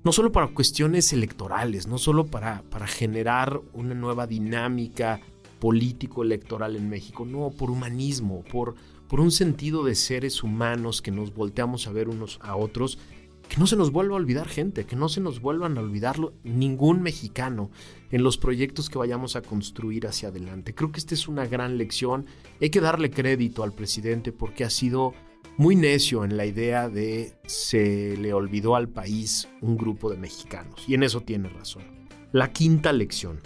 no 0.04 0.10
solo 0.10 0.32
para 0.32 0.48
cuestiones 0.48 1.12
electorales, 1.12 1.86
no 1.86 1.96
solo 1.96 2.26
para, 2.26 2.62
para 2.62 2.88
generar 2.88 3.60
una 3.72 3.94
nueva 3.94 4.26
dinámica 4.26 5.20
político-electoral 5.62 6.74
en 6.74 6.88
México, 6.88 7.24
no, 7.24 7.50
por 7.50 7.70
humanismo, 7.70 8.42
por, 8.50 8.74
por 9.06 9.20
un 9.20 9.30
sentido 9.30 9.84
de 9.84 9.94
seres 9.94 10.42
humanos 10.42 11.00
que 11.00 11.12
nos 11.12 11.32
volteamos 11.32 11.86
a 11.86 11.92
ver 11.92 12.08
unos 12.08 12.40
a 12.42 12.56
otros, 12.56 12.98
que 13.48 13.58
no 13.58 13.68
se 13.68 13.76
nos 13.76 13.92
vuelva 13.92 14.14
a 14.14 14.18
olvidar 14.18 14.48
gente, 14.48 14.86
que 14.86 14.96
no 14.96 15.08
se 15.08 15.20
nos 15.20 15.40
vuelvan 15.40 15.78
a 15.78 15.80
olvidarlo 15.80 16.32
ningún 16.42 17.00
mexicano 17.00 17.70
en 18.10 18.24
los 18.24 18.38
proyectos 18.38 18.90
que 18.90 18.98
vayamos 18.98 19.36
a 19.36 19.42
construir 19.42 20.08
hacia 20.08 20.30
adelante. 20.30 20.74
Creo 20.74 20.90
que 20.90 20.98
esta 20.98 21.14
es 21.14 21.28
una 21.28 21.46
gran 21.46 21.78
lección, 21.78 22.26
hay 22.60 22.70
que 22.70 22.80
darle 22.80 23.12
crédito 23.12 23.62
al 23.62 23.72
presidente 23.72 24.32
porque 24.32 24.64
ha 24.64 24.70
sido 24.70 25.14
muy 25.58 25.76
necio 25.76 26.24
en 26.24 26.36
la 26.36 26.44
idea 26.44 26.88
de 26.88 27.34
se 27.46 28.16
le 28.16 28.34
olvidó 28.34 28.74
al 28.74 28.88
país 28.88 29.48
un 29.60 29.76
grupo 29.76 30.10
de 30.10 30.16
mexicanos. 30.16 30.82
Y 30.88 30.94
en 30.94 31.04
eso 31.04 31.20
tiene 31.20 31.48
razón. 31.50 31.84
La 32.32 32.52
quinta 32.52 32.92
lección. 32.92 33.38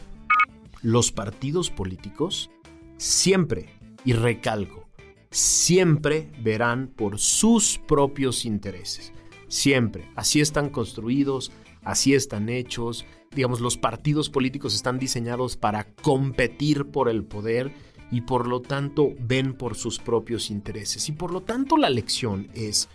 Los 0.87 1.11
partidos 1.11 1.69
políticos 1.73 2.49
siempre, 2.97 3.71
y 4.05 4.13
recalco, 4.13 4.89
siempre 5.33 6.31
verán 6.45 6.87
por 6.87 7.19
sus 7.19 7.79
propios 7.89 8.45
intereses. 8.45 9.13
Siempre. 9.49 10.09
Así 10.15 10.41
están 10.41 10.69
construidos, 10.69 11.51
así 11.83 12.15
están 12.15 12.49
hechos. 12.49 13.05
Digamos, 13.35 13.61
los 13.61 13.77
partidos 13.77 14.31
políticos 14.31 14.77
están 14.77 15.01
diseñados 15.01 15.57
para 15.57 15.93
competir 15.93 16.85
por 16.85 17.09
el 17.09 17.25
poder 17.25 17.73
y 18.13 18.21
por 18.21 18.47
lo 18.47 18.63
tanto 18.63 19.13
ven 19.19 19.55
por 19.55 19.75
sus 19.75 19.99
propios 19.99 20.53
intereses. 20.53 21.09
Y 21.09 21.13
por 21.13 21.33
lo 21.33 21.43
tanto 21.43 21.77
la 21.77 21.91
lección 21.91 22.49
es 22.55 22.89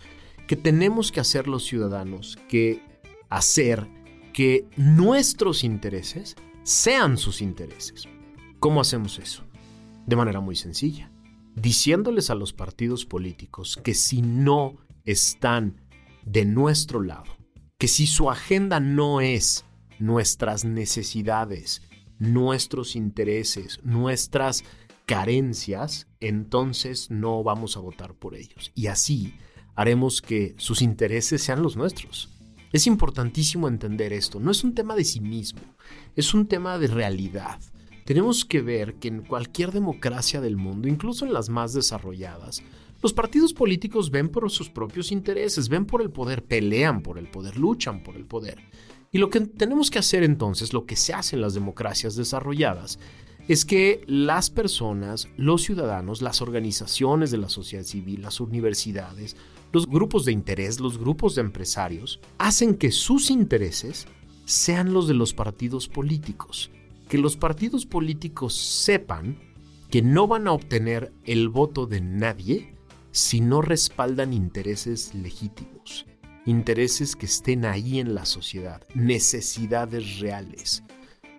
que 0.46 0.56
tenemos 0.56 1.12
que 1.12 1.20
hacer 1.20 1.46
los 1.46 1.66
ciudadanos 1.66 2.38
que 2.48 2.80
hacer 3.28 3.86
que 4.32 4.64
nuestros 4.78 5.62
intereses 5.62 6.36
sean 6.62 7.18
sus 7.18 7.42
intereses. 7.42 8.08
¿Cómo 8.60 8.80
hacemos 8.80 9.18
eso? 9.18 9.44
De 10.06 10.16
manera 10.16 10.40
muy 10.40 10.56
sencilla, 10.56 11.10
diciéndoles 11.54 12.30
a 12.30 12.34
los 12.34 12.52
partidos 12.52 13.04
políticos 13.04 13.78
que 13.82 13.94
si 13.94 14.22
no 14.22 14.76
están 15.04 15.80
de 16.24 16.44
nuestro 16.44 17.02
lado, 17.02 17.36
que 17.78 17.88
si 17.88 18.06
su 18.06 18.30
agenda 18.30 18.80
no 18.80 19.20
es 19.20 19.64
nuestras 19.98 20.64
necesidades, 20.64 21.82
nuestros 22.18 22.94
intereses, 22.94 23.80
nuestras 23.82 24.64
carencias, 25.06 26.06
entonces 26.20 27.10
no 27.10 27.42
vamos 27.42 27.76
a 27.76 27.80
votar 27.80 28.14
por 28.14 28.34
ellos. 28.34 28.70
Y 28.74 28.86
así 28.86 29.34
haremos 29.74 30.22
que 30.22 30.54
sus 30.58 30.82
intereses 30.82 31.42
sean 31.42 31.62
los 31.62 31.76
nuestros. 31.76 32.31
Es 32.72 32.86
importantísimo 32.86 33.68
entender 33.68 34.14
esto. 34.14 34.40
No 34.40 34.50
es 34.50 34.64
un 34.64 34.74
tema 34.74 34.96
de 34.96 35.04
cinismo, 35.04 35.60
es 36.16 36.32
un 36.32 36.46
tema 36.46 36.78
de 36.78 36.86
realidad. 36.86 37.60
Tenemos 38.06 38.44
que 38.44 38.62
ver 38.62 38.94
que 38.94 39.08
en 39.08 39.22
cualquier 39.22 39.72
democracia 39.72 40.40
del 40.40 40.56
mundo, 40.56 40.88
incluso 40.88 41.26
en 41.26 41.34
las 41.34 41.50
más 41.50 41.74
desarrolladas, 41.74 42.62
los 43.02 43.12
partidos 43.12 43.52
políticos 43.52 44.10
ven 44.10 44.28
por 44.28 44.50
sus 44.50 44.70
propios 44.70 45.12
intereses, 45.12 45.68
ven 45.68 45.84
por 45.84 46.00
el 46.00 46.10
poder, 46.10 46.44
pelean 46.44 47.02
por 47.02 47.18
el 47.18 47.28
poder, 47.28 47.56
luchan 47.58 48.02
por 48.02 48.16
el 48.16 48.24
poder. 48.24 48.58
Y 49.10 49.18
lo 49.18 49.28
que 49.28 49.40
tenemos 49.40 49.90
que 49.90 49.98
hacer 49.98 50.22
entonces, 50.22 50.72
lo 50.72 50.86
que 50.86 50.96
se 50.96 51.12
hace 51.12 51.36
en 51.36 51.42
las 51.42 51.52
democracias 51.52 52.16
desarrolladas, 52.16 52.98
es 53.48 53.64
que 53.64 54.02
las 54.06 54.50
personas, 54.50 55.28
los 55.36 55.62
ciudadanos, 55.62 56.22
las 56.22 56.40
organizaciones 56.40 57.30
de 57.30 57.38
la 57.38 57.48
sociedad 57.48 57.84
civil, 57.84 58.22
las 58.22 58.40
universidades, 58.40 59.36
los 59.72 59.86
grupos 59.86 60.24
de 60.24 60.32
interés, 60.32 60.80
los 60.80 60.98
grupos 60.98 61.34
de 61.34 61.40
empresarios, 61.40 62.20
hacen 62.38 62.74
que 62.74 62.92
sus 62.92 63.30
intereses 63.30 64.06
sean 64.44 64.92
los 64.92 65.08
de 65.08 65.14
los 65.14 65.34
partidos 65.34 65.88
políticos. 65.88 66.70
Que 67.08 67.18
los 67.18 67.36
partidos 67.36 67.86
políticos 67.86 68.54
sepan 68.54 69.38
que 69.90 70.02
no 70.02 70.26
van 70.26 70.46
a 70.46 70.52
obtener 70.52 71.12
el 71.24 71.48
voto 71.48 71.86
de 71.86 72.00
nadie 72.00 72.74
si 73.10 73.40
no 73.40 73.60
respaldan 73.60 74.32
intereses 74.32 75.14
legítimos, 75.14 76.06
intereses 76.46 77.14
que 77.14 77.26
estén 77.26 77.66
ahí 77.66 77.98
en 77.98 78.14
la 78.14 78.24
sociedad, 78.24 78.82
necesidades 78.94 80.20
reales 80.20 80.82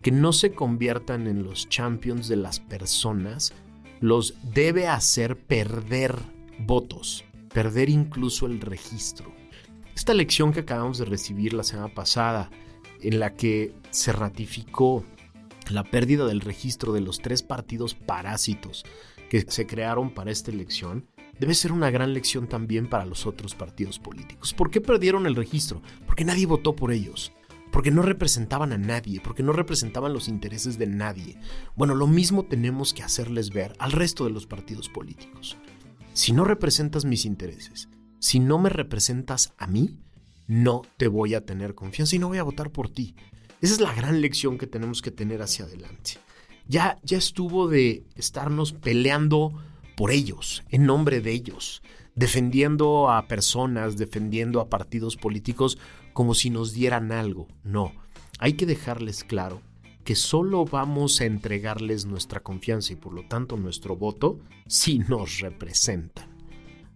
que 0.04 0.12
no 0.12 0.34
se 0.34 0.52
conviertan 0.52 1.28
en 1.28 1.44
los 1.44 1.70
champions 1.70 2.28
de 2.28 2.36
las 2.36 2.60
personas, 2.60 3.54
los 4.02 4.36
debe 4.54 4.88
hacer 4.88 5.38
perder 5.38 6.16
votos, 6.60 7.24
perder 7.54 7.90
incluso 7.90 8.46
el 8.46 8.60
registro. 8.60 9.34
Esta 9.96 10.14
lección 10.14 10.52
que 10.52 10.62
acabamos 10.62 10.98
de 10.98 11.06
recibir 11.06 11.54
la 11.54 11.64
semana 11.64 11.94
pasada, 11.94 12.50
en 13.02 13.20
la 13.20 13.36
que 13.36 13.74
se 13.92 14.12
ratificó 14.12 15.06
la 15.70 15.84
pérdida 15.84 16.26
del 16.26 16.42
registro 16.42 16.94
de 16.94 17.02
los 17.02 17.20
tres 17.20 17.44
partidos 17.44 17.94
parásitos 17.94 18.84
que 19.30 19.42
se 19.48 19.68
crearon 19.68 20.14
para 20.14 20.32
esta 20.32 20.52
elección, 20.52 21.08
debe 21.40 21.54
ser 21.54 21.72
una 21.72 21.92
gran 21.92 22.14
lección 22.14 22.48
también 22.48 22.88
para 22.88 23.06
los 23.06 23.26
otros 23.26 23.56
partidos 23.56 24.00
políticos. 24.00 24.54
¿Por 24.54 24.72
qué 24.72 24.82
perdieron 24.82 25.26
el 25.26 25.36
registro? 25.36 25.82
Porque 26.06 26.26
nadie 26.26 26.46
votó 26.46 26.76
por 26.76 26.92
ellos 26.92 27.32
porque 27.72 27.90
no 27.90 28.04
representaban 28.04 28.72
a 28.72 28.78
nadie, 28.78 29.20
porque 29.20 29.42
no 29.42 29.52
representaban 29.52 30.14
los 30.14 30.28
intereses 30.28 30.78
de 30.78 30.86
nadie. 30.86 31.40
Bueno, 31.76 31.96
lo 31.96 32.06
mismo 32.06 32.44
tenemos 32.44 32.94
que 32.94 33.02
hacerles 33.02 33.50
ver 33.50 33.74
al 33.80 33.92
resto 33.92 34.26
de 34.26 34.30
los 34.30 34.46
partidos 34.46 34.90
políticos. 34.90 35.58
Si 36.14 36.32
no 36.32 36.46
representas 36.46 37.06
mis 37.06 37.26
intereses, 37.26 37.90
si 38.20 38.40
no 38.40 38.60
me 38.60 38.70
representas 38.70 39.54
a 39.58 39.66
mí, 39.66 39.98
no 40.46 40.84
te 40.98 41.08
voy 41.08 41.34
a 41.34 41.44
tener 41.44 41.74
confianza 41.74 42.16
y 42.16 42.20
no 42.20 42.28
voy 42.28 42.38
a 42.38 42.44
votar 42.44 42.72
por 42.72 42.90
ti. 42.90 43.16
Esa 43.62 43.74
es 43.74 43.82
la 43.82 43.94
gran 43.94 44.22
lección 44.22 44.60
que 44.60 44.68
tenemos 44.68 45.02
que 45.02 45.10
tener 45.10 45.42
hacia 45.42 45.66
adelante. 45.66 46.12
Ya, 46.68 47.00
ya 47.02 47.18
estuvo 47.18 47.68
de 47.68 48.06
estarnos 48.16 48.74
peleando 48.74 49.54
por 49.98 50.12
ellos, 50.12 50.64
en 50.70 50.86
nombre 50.86 51.20
de 51.20 51.32
ellos, 51.32 51.82
defendiendo 52.14 53.10
a 53.10 53.28
personas, 53.28 53.98
defendiendo 53.98 54.62
a 54.62 54.70
partidos 54.70 55.18
políticos 55.18 55.80
como 56.14 56.36
si 56.36 56.52
nos 56.52 56.74
dieran 56.74 57.12
algo. 57.12 57.48
No, 57.64 57.92
hay 58.38 58.54
que 58.54 58.68
dejarles 58.68 59.24
claro 59.24 59.62
que 60.04 60.16
solo 60.16 60.66
vamos 60.66 61.22
a 61.22 61.26
entregarles 61.26 62.06
nuestra 62.06 62.42
confianza 62.42 62.94
y 62.94 62.98
por 62.98 63.14
lo 63.14 63.26
tanto 63.28 63.58
nuestro 63.58 63.96
voto 63.96 64.40
si 64.68 65.00
nos 65.00 65.40
representan. 65.40 66.34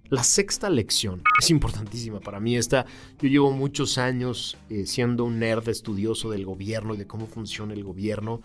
La 0.10 0.24
sexta 0.24 0.70
lección 0.70 1.22
es 1.40 1.50
importantísima 1.50 2.22
para 2.22 2.40
mí. 2.40 2.56
Esta, 2.56 2.86
yo 3.20 3.28
llevo 3.28 3.52
muchos 3.52 3.98
años 3.98 4.58
eh, 4.70 4.86
siendo 4.86 5.26
un 5.26 5.40
nerd 5.40 5.68
estudioso 5.68 6.30
del 6.30 6.46
gobierno 6.46 6.96
y 6.96 6.98
de 6.98 7.08
cómo 7.08 7.28
funciona 7.28 7.74
el 7.74 7.84
gobierno. 7.84 8.42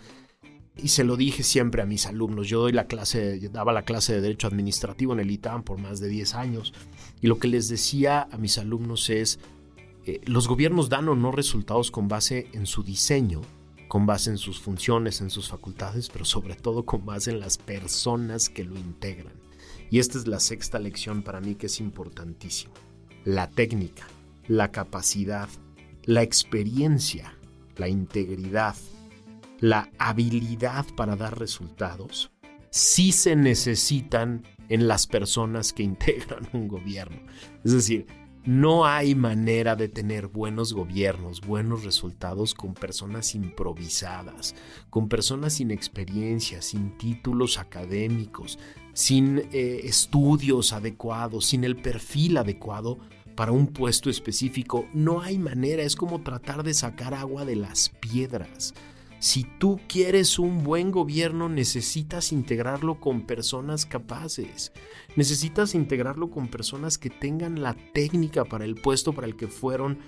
Y 0.75 0.89
se 0.89 1.05
lo 1.05 1.15
dije 1.15 1.43
siempre 1.43 1.81
a 1.81 1.85
mis 1.85 2.05
alumnos. 2.05 2.49
Yo 2.49 2.59
doy 2.59 2.73
la 2.73 2.87
clase, 2.87 3.39
daba 3.49 3.71
la 3.71 3.83
clase 3.83 4.13
de 4.13 4.21
Derecho 4.21 4.47
Administrativo 4.47 5.13
en 5.13 5.21
el 5.21 5.31
ITAM 5.31 5.63
por 5.63 5.79
más 5.79 6.01
de 6.01 6.09
10 6.09 6.33
años. 6.35 6.73
Y 7.21 7.27
lo 7.27 7.37
que 7.37 7.47
les 7.47 7.69
decía 7.69 8.27
a 8.29 8.37
mis 8.37 8.57
alumnos 8.57 9.09
es, 9.09 9.39
eh, 10.05 10.19
los 10.25 10.49
gobiernos 10.49 10.89
dan 10.89 11.07
o 11.07 11.15
no 11.15 11.31
resultados 11.31 11.91
con 11.91 12.09
base 12.09 12.47
en 12.51 12.65
su 12.65 12.83
diseño, 12.83 13.41
con 13.93 14.07
base 14.07 14.31
en 14.31 14.39
sus 14.39 14.59
funciones, 14.59 15.21
en 15.21 15.29
sus 15.29 15.49
facultades, 15.49 16.09
pero 16.09 16.25
sobre 16.25 16.55
todo 16.55 16.83
con 16.83 17.05
base 17.05 17.29
en 17.29 17.39
las 17.39 17.59
personas 17.59 18.49
que 18.49 18.63
lo 18.63 18.75
integran. 18.75 19.35
Y 19.91 19.99
esta 19.99 20.17
es 20.17 20.25
la 20.25 20.39
sexta 20.39 20.79
lección 20.79 21.21
para 21.21 21.39
mí 21.39 21.53
que 21.53 21.67
es 21.67 21.79
importantísima. 21.79 22.73
La 23.23 23.51
técnica, 23.51 24.07
la 24.47 24.71
capacidad, 24.71 25.47
la 26.05 26.23
experiencia, 26.23 27.37
la 27.75 27.87
integridad, 27.87 28.75
la 29.59 29.91
habilidad 29.99 30.87
para 30.95 31.15
dar 31.15 31.37
resultados, 31.37 32.31
sí 32.71 33.11
se 33.11 33.35
necesitan 33.35 34.41
en 34.69 34.87
las 34.87 35.05
personas 35.05 35.71
que 35.71 35.83
integran 35.91 36.49
un 36.53 36.67
gobierno. 36.67 37.21
Es 37.63 37.73
decir, 37.73 38.07
no 38.45 38.85
hay 38.85 39.15
manera 39.15 39.75
de 39.75 39.87
tener 39.87 40.27
buenos 40.27 40.73
gobiernos, 40.73 41.39
buenos 41.41 41.83
resultados 41.85 42.53
con 42.53 42.73
personas 42.73 43.35
improvisadas, 43.35 44.53
con 44.89 45.07
personas 45.07 45.53
sin 45.53 45.71
experiencia, 45.71 46.61
sin 46.61 46.97
títulos 46.97 47.57
académicos, 47.57 48.59
sin 48.93 49.39
eh, 49.53 49.81
estudios 49.85 50.73
adecuados, 50.73 51.45
sin 51.45 51.63
el 51.63 51.77
perfil 51.77 52.37
adecuado 52.37 52.99
para 53.35 53.53
un 53.53 53.67
puesto 53.67 54.09
específico. 54.09 54.87
No 54.93 55.21
hay 55.21 55.37
manera, 55.37 55.83
es 55.83 55.95
como 55.95 56.21
tratar 56.21 56.63
de 56.63 56.73
sacar 56.73 57.13
agua 57.13 57.45
de 57.45 57.55
las 57.55 57.89
piedras. 57.89 58.73
Si 59.23 59.45
tú 59.57 59.79
quieres 59.87 60.37
un 60.37 60.65
buen 60.65 60.91
gobierno, 60.91 61.47
necesitas 61.47 62.33
integrarlo 62.33 62.99
con 62.99 63.21
personas 63.21 63.85
capaces. 63.85 64.73
Necesitas 65.15 65.75
integrarlo 65.75 66.29
con 66.29 66.49
personas 66.49 66.97
que 66.97 67.09
tengan 67.09 67.61
la 67.61 67.73
técnica 67.93 68.43
para 68.43 68.65
el 68.65 68.75
puesto 68.75 69.13
para 69.13 69.25
el 69.25 69.37
que 69.37 69.47
fueron 69.47 69.99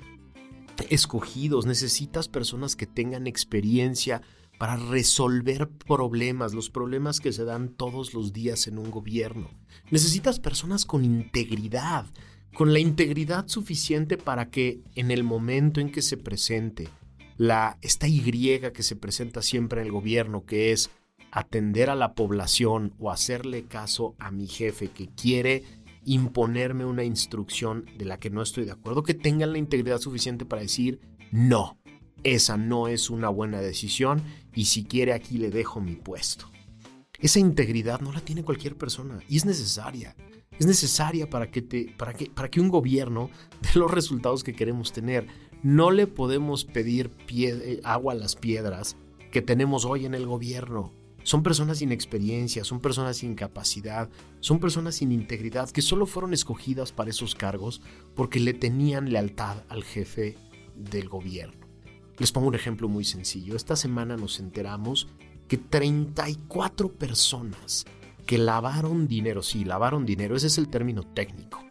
escogidos. 0.89 1.65
Necesitas 1.65 2.27
personas 2.27 2.75
que 2.75 2.87
tengan 2.87 3.25
experiencia 3.25 4.21
para 4.59 4.75
resolver 4.75 5.69
problemas, 5.69 6.53
los 6.53 6.69
problemas 6.69 7.21
que 7.21 7.31
se 7.31 7.45
dan 7.45 7.69
todos 7.69 8.13
los 8.13 8.33
días 8.33 8.67
en 8.67 8.77
un 8.77 8.91
gobierno. 8.91 9.49
Necesitas 9.91 10.41
personas 10.41 10.83
con 10.83 11.05
integridad, 11.05 12.05
con 12.53 12.73
la 12.73 12.79
integridad 12.79 13.47
suficiente 13.47 14.17
para 14.17 14.49
que 14.49 14.81
en 14.95 15.09
el 15.09 15.23
momento 15.23 15.79
en 15.79 15.89
que 15.89 16.01
se 16.01 16.17
presente 16.17 16.89
la, 17.37 17.77
esta 17.81 18.07
Y 18.07 18.21
que 18.21 18.83
se 18.83 18.95
presenta 18.95 19.41
siempre 19.41 19.81
en 19.81 19.87
el 19.87 19.93
gobierno, 19.93 20.45
que 20.45 20.71
es 20.71 20.89
atender 21.31 21.89
a 21.89 21.95
la 21.95 22.13
población 22.13 22.93
o 22.99 23.11
hacerle 23.11 23.65
caso 23.65 24.15
a 24.19 24.31
mi 24.31 24.47
jefe 24.47 24.87
que 24.87 25.07
quiere 25.07 25.63
imponerme 26.05 26.85
una 26.85 27.03
instrucción 27.03 27.85
de 27.97 28.05
la 28.05 28.19
que 28.19 28.29
no 28.29 28.41
estoy 28.41 28.65
de 28.65 28.71
acuerdo, 28.71 29.03
que 29.03 29.15
tengan 29.15 29.51
la 29.51 29.57
integridad 29.57 29.99
suficiente 29.99 30.45
para 30.45 30.61
decir 30.61 30.99
no, 31.31 31.77
esa 32.23 32.57
no 32.57 32.87
es 32.87 33.09
una 33.09 33.29
buena 33.29 33.59
decisión 33.59 34.21
y 34.53 34.65
si 34.65 34.83
quiere 34.83 35.13
aquí 35.13 35.37
le 35.37 35.49
dejo 35.49 35.81
mi 35.81 35.95
puesto. 35.95 36.49
Esa 37.19 37.39
integridad 37.39 38.01
no 38.01 38.11
la 38.11 38.21
tiene 38.21 38.43
cualquier 38.43 38.75
persona 38.75 39.19
y 39.27 39.37
es 39.37 39.45
necesaria. 39.45 40.15
Es 40.57 40.65
necesaria 40.65 41.29
para 41.29 41.51
que, 41.51 41.61
te, 41.61 41.93
para 41.97 42.13
que, 42.13 42.27
para 42.27 42.49
que 42.49 42.61
un 42.61 42.69
gobierno 42.69 43.29
dé 43.61 43.79
los 43.79 43.91
resultados 43.91 44.43
que 44.43 44.53
queremos 44.53 44.93
tener. 44.93 45.27
No 45.63 45.91
le 45.91 46.07
podemos 46.07 46.65
pedir 46.65 47.11
eh, 47.29 47.81
agua 47.83 48.13
a 48.13 48.15
las 48.15 48.35
piedras 48.35 48.97
que 49.31 49.41
tenemos 49.41 49.85
hoy 49.85 50.05
en 50.05 50.13
el 50.13 50.25
gobierno. 50.25 50.93
Son 51.23 51.41
personas 51.41 51.79
sin 51.79 51.91
experiencia, 51.91 52.63
son 52.63 52.79
personas 52.79 53.17
sin 53.17 53.33
capacidad, 53.33 54.09
son 54.41 54.59
personas 54.59 54.95
sin 54.95 55.11
integridad 55.11 55.71
que 55.71 55.81
solo 55.81 56.05
fueron 56.05 56.33
escogidas 56.33 56.91
para 56.91 57.09
esos 57.09 57.33
cargos 57.33 57.81
porque 58.15 58.39
le 58.39 58.53
tenían 58.53 59.11
lealtad 59.11 59.63
al 59.69 59.83
jefe 59.83 60.37
del 60.75 61.09
gobierno. 61.09 61.65
Les 62.19 62.31
pongo 62.31 62.47
un 62.47 62.55
ejemplo 62.55 62.87
muy 62.87 63.03
sencillo. 63.03 63.55
Esta 63.55 63.75
semana 63.75 64.17
nos 64.17 64.39
enteramos 64.39 65.07
que 65.47 65.57
34 65.57 66.93
personas 66.93 67.85
que 68.25 68.37
lavaron 68.37 69.07
dinero, 69.07 69.43
sí, 69.43 69.65
lavaron 69.65 70.05
dinero, 70.05 70.35
ese 70.35 70.47
es 70.47 70.57
el 70.57 70.69
término 70.69 71.03
técnico, 71.03 71.63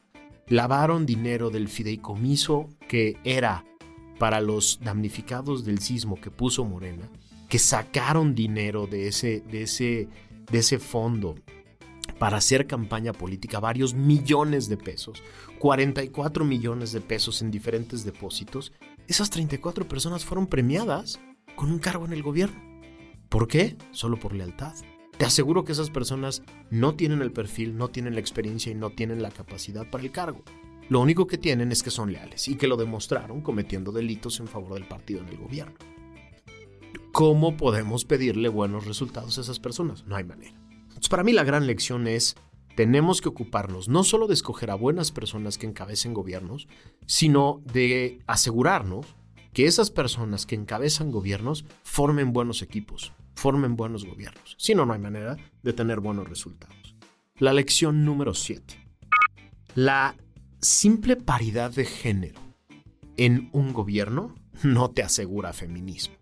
lavaron 0.49 1.07
dinero 1.07 1.51
del 1.51 1.69
fideicomiso 1.69 2.69
que 2.89 3.17
era 3.25 3.65
para 4.19 4.41
los 4.41 4.81
damnificados 4.83 5.65
del 5.65 5.81
sismo 5.81 6.21
que 6.21 6.31
puso 6.31 6.65
Morena, 6.65 7.09
que 7.49 7.59
sacaron 7.59 8.35
dinero 8.35 8.87
de 8.87 9.09
ese, 9.09 9.41
de 9.41 9.63
ese, 9.63 10.09
de 10.51 10.59
ese 10.59 10.79
fondo 10.79 11.37
para 12.19 12.37
hacer 12.37 12.67
campaña 12.67 13.13
política, 13.13 13.61
varios 13.61 13.95
millones 13.95 14.69
de 14.69 14.77
pesos, 14.77 15.23
44 15.59 16.45
millones 16.45 16.93
de 16.93 17.01
pesos 17.01 17.43
en 17.43 17.51
diferentes 17.51 18.05
depósitos, 18.05 18.73
esas 19.09 19.31
34 19.31 19.87
personas 19.89 20.25
fueron 20.25 20.47
premiadas 20.47 21.19
con 21.57 21.71
un 21.71 21.79
cargo 21.79 22.05
en 22.05 22.13
el 22.13 22.23
gobierno. 22.23 22.63
¿Por 23.29 23.49
qué? 23.49 23.77
Solo 23.91 24.19
por 24.19 24.35
lealtad. 24.35 24.75
Te 25.19 25.25
aseguro 25.25 25.65
que 25.65 25.73
esas 25.73 25.91
personas 25.91 26.43
no 26.71 26.95
tienen 26.95 27.23
el 27.23 27.33
perfil, 27.33 27.77
no 27.77 27.89
tienen 27.89 28.15
la 28.15 28.21
experiencia 28.21 28.73
y 28.73 28.75
no 28.75 28.91
tienen 28.91 29.23
la 29.23 29.31
capacidad 29.31 29.89
para 29.89 30.05
el 30.05 30.11
cargo. 30.11 30.43
Lo 30.89 31.01
único 31.01 31.27
que 31.27 31.39
tienen 31.39 31.73
es 31.73 31.83
que 31.83 31.91
son 31.91 32.13
leales 32.13 32.47
y 32.49 32.57
que 32.57 32.67
lo 32.67 32.77
demostraron 32.77 33.41
cometiendo 33.41 33.91
delitos 33.91 34.39
en 34.41 34.49
favor 34.49 34.75
del 34.75 34.87
partido 34.87 35.21
en 35.21 35.29
el 35.29 35.39
gobierno. 35.39 35.75
¿Cómo 37.13 37.57
podemos 37.57 38.05
pedirle 38.05 38.49
buenos 38.49 38.87
resultados 38.87 39.39
a 39.39 39.41
esas 39.41 39.61
personas? 39.61 40.05
No 40.07 40.17
hay 40.17 40.25
manera. 40.25 40.55
Para 41.09 41.23
mí 41.23 41.33
la 41.33 41.45
gran 41.45 41.67
lección 41.67 42.09
es, 42.09 42.35
tenemos 42.75 43.21
que 43.21 43.29
ocuparnos 43.29 43.89
no 43.89 44.03
solo 44.05 44.27
de 44.27 44.35
escoger 44.35 44.71
a 44.71 44.75
buenas 44.75 45.13
personas 45.13 45.59
que 45.59 45.67
encabecen 45.67 46.13
gobiernos, 46.13 46.67
sino 47.07 47.63
de 47.73 48.19
asegurarnos 48.27 49.07
que 49.53 49.67
esas 49.67 49.91
personas 49.91 50.45
que 50.45 50.57
encabezan 50.57 51.13
gobiernos 51.13 51.65
formen 51.85 52.33
buenos 52.33 52.63
equipos, 52.63 53.13
formen 53.37 53.77
buenos 53.77 54.05
gobiernos. 54.05 54.57
Si 54.59 54.75
no, 54.75 54.85
no 54.85 54.93
hay 54.93 54.99
manera 54.99 55.37
de 55.63 55.73
tener 55.73 56.01
buenos 56.01 56.29
resultados. 56.29 56.97
La 57.39 57.53
lección 57.53 58.05
número 58.05 58.35
7. 58.35 58.75
La 59.77 60.17
simple 60.65 61.17
paridad 61.17 61.73
de 61.73 61.85
género 61.85 62.41
en 63.19 63.51
un 63.53 63.75
gobierno 63.75 64.35
no 64.63 64.91
te 64.91 65.03
asegura 65.03 65.53
feminismo. 65.53 66.15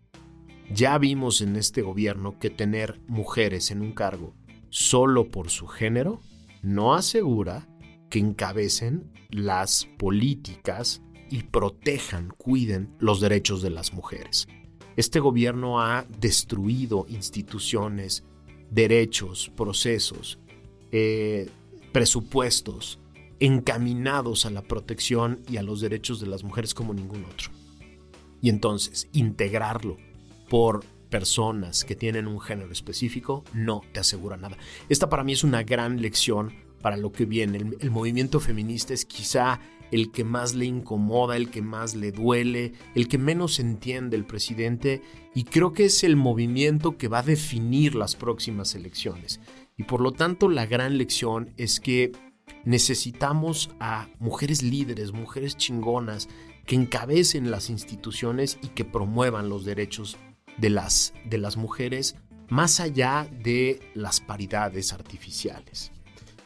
Ya 0.74 0.98
vimos 0.98 1.40
en 1.40 1.54
este 1.54 1.82
gobierno 1.82 2.38
que 2.40 2.50
tener 2.50 3.00
mujeres 3.06 3.70
en 3.70 3.82
un 3.82 3.92
cargo 3.92 4.34
solo 4.68 5.30
por 5.30 5.50
su 5.50 5.68
género 5.68 6.20
no 6.62 6.94
asegura 6.94 7.68
que 8.10 8.18
encabecen 8.18 9.12
las 9.30 9.86
políticas 9.96 11.02
y 11.30 11.44
protejan, 11.44 12.28
cuiden 12.36 12.94
los 12.98 13.20
derechos 13.20 13.62
de 13.62 13.70
las 13.70 13.92
mujeres. 13.92 14.48
Este 14.96 15.20
gobierno 15.20 15.80
ha 15.80 16.04
destruido 16.18 17.06
instituciones, 17.08 18.24
derechos, 18.70 19.52
procesos, 19.54 20.40
eh, 20.90 21.48
presupuestos 21.92 22.98
encaminados 23.42 24.46
a 24.46 24.50
la 24.50 24.62
protección 24.62 25.40
y 25.50 25.56
a 25.56 25.64
los 25.64 25.80
derechos 25.80 26.20
de 26.20 26.28
las 26.28 26.44
mujeres 26.44 26.74
como 26.74 26.94
ningún 26.94 27.24
otro. 27.24 27.50
Y 28.40 28.48
entonces, 28.48 29.08
integrarlo 29.12 29.96
por 30.48 30.84
personas 31.10 31.84
que 31.84 31.96
tienen 31.96 32.28
un 32.28 32.40
género 32.40 32.70
específico 32.70 33.42
no 33.52 33.82
te 33.92 33.98
asegura 33.98 34.36
nada. 34.36 34.56
Esta 34.88 35.08
para 35.08 35.24
mí 35.24 35.32
es 35.32 35.42
una 35.42 35.64
gran 35.64 36.00
lección 36.00 36.52
para 36.82 36.96
lo 36.96 37.10
que 37.10 37.24
viene. 37.24 37.58
El, 37.80 37.90
movimiento 37.90 38.38
feminista 38.38 38.94
es 38.94 39.04
quizá 39.04 39.58
el 39.90 40.12
que 40.12 40.22
más 40.22 40.54
le 40.54 40.66
incomoda, 40.66 41.36
el 41.36 41.50
que 41.50 41.62
más 41.62 41.96
le 41.96 42.12
duele, 42.12 42.74
el 42.94 43.08
que 43.08 43.18
menos 43.18 43.58
entiende 43.58 44.16
el 44.16 44.24
presidente 44.24 45.02
y 45.34 45.42
creo 45.44 45.72
que 45.72 45.86
es 45.86 46.04
el 46.04 46.14
movimiento 46.14 46.96
que 46.96 47.08
va 47.08 47.18
a 47.18 47.24
definir 47.24 47.96
las 47.96 48.14
próximas 48.14 48.76
elecciones. 48.76 49.40
Y 49.76 49.82
por 49.82 50.00
lo 50.00 50.12
tanto 50.12 50.48
la 50.48 50.64
gran 50.66 50.96
lección 50.96 51.50
es 51.56 51.80
que 51.80 52.12
Necesitamos 52.64 53.70
a 53.80 54.08
mujeres 54.18 54.62
líderes, 54.62 55.12
mujeres 55.12 55.56
chingonas, 55.56 56.28
que 56.66 56.76
encabecen 56.76 57.50
las 57.50 57.70
instituciones 57.70 58.58
y 58.62 58.68
que 58.68 58.84
promuevan 58.84 59.48
los 59.48 59.64
derechos 59.64 60.16
de 60.58 60.70
las, 60.70 61.12
de 61.24 61.38
las 61.38 61.56
mujeres 61.56 62.16
más 62.48 62.80
allá 62.80 63.28
de 63.42 63.80
las 63.94 64.20
paridades 64.20 64.92
artificiales. 64.92 65.90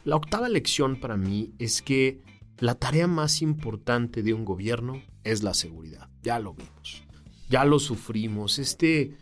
La 0.05 0.17
octava 0.17 0.49
lección 0.49 1.01
para 1.01 1.17
mí 1.17 1.53
es 1.59 1.83
que 1.83 2.23
la 2.59 2.77
tarea 2.77 3.09
más 3.09 3.43
importante 3.43 4.23
de 4.23 4.33
un 4.33 4.45
gobierno 4.45 5.03
es 5.25 5.43
la 5.43 5.53
seguridad. 5.53 6.09
Ya 6.23 6.39
lo 6.39 6.55
vimos, 6.55 7.03
ya 7.49 7.65
lo 7.65 7.79
sufrimos. 7.79 8.59
Este, 8.59 9.17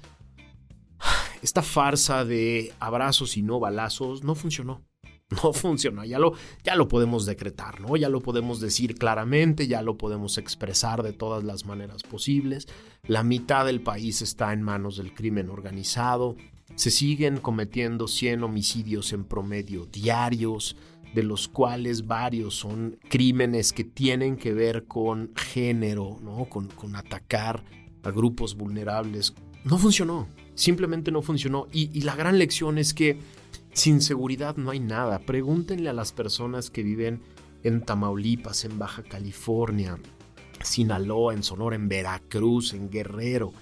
esta 1.43 1.63
farsa 1.63 2.25
de 2.25 2.73
abrazos 2.81 3.37
y 3.37 3.43
no 3.43 3.59
balazos 3.59 4.23
no 4.23 4.35
funcionó. 4.35 4.85
no 5.43 5.53
funciona, 5.53 6.07
ya 6.07 6.19
lo, 6.19 6.35
ya 6.63 6.75
lo 6.77 6.89
podemos 6.89 7.27
decretar, 7.27 7.81
¿no? 7.81 7.97
Ya 7.97 8.09
lo 8.09 8.21
podemos 8.21 8.61
decir 8.61 8.95
claramente, 8.95 9.67
ya 9.67 9.83
lo 9.83 9.97
podemos 9.97 10.39
expresar 10.39 11.03
de 11.03 11.13
todas 11.13 11.45
las 11.45 11.65
maneras 11.65 12.03
posibles. 12.03 12.69
La 13.07 13.23
mitad 13.23 13.67
del 13.67 13.81
país 13.81 14.23
está 14.23 14.53
en 14.53 14.63
manos 14.63 14.97
del 14.97 15.15
crimen 15.15 15.51
organizado. 15.51 16.37
Se 16.75 16.91
siguen 16.91 17.39
cometiendo 17.39 18.09
100 18.09 18.43
homicidios 18.43 19.13
en 19.13 19.25
promedio 19.25 19.87
diarios, 19.87 20.77
de 21.15 21.23
los 21.23 21.47
cuales 21.47 22.07
varios 22.07 22.57
son 22.57 22.99
crímenes 23.09 23.73
que 23.73 23.85
tienen 23.85 24.37
que 24.37 24.53
ver 24.53 24.87
con 24.87 25.31
género, 25.37 26.19
¿no? 26.23 26.47
Con, 26.47 26.69
con 26.69 26.97
atacar 26.97 27.63
a 28.03 28.11
grupos 28.11 28.57
vulnerables. 28.57 29.33
No 29.63 29.79
funcionó, 29.79 30.27
simplemente 30.55 31.13
no 31.13 31.23
funcionó. 31.23 31.69
y 31.73 32.01
la 32.01 32.17
gran 32.17 32.39
lección 32.39 32.79
es 32.79 32.93
que 32.93 33.19
sin 33.75 34.01
seguridad 34.01 34.57
no 34.57 34.71
hay 34.71 34.81
nada. 34.81 35.19
Pregúntenle 35.19 35.91
a 35.91 35.93
las 35.93 36.13
personas 36.13 36.71
que 36.71 36.83
viven 36.83 37.23
en 37.63 37.83
Tamaulipas, 37.83 38.65
en 38.65 38.79
Baja 38.79 39.03
California, 39.03 39.99
Sinaloa, 40.63 41.35
en 41.35 41.43
Sonora, 41.43 41.77
en 41.77 41.89
Veracruz, 41.89 42.73
en 42.73 42.89
Guerrero. 42.89 43.53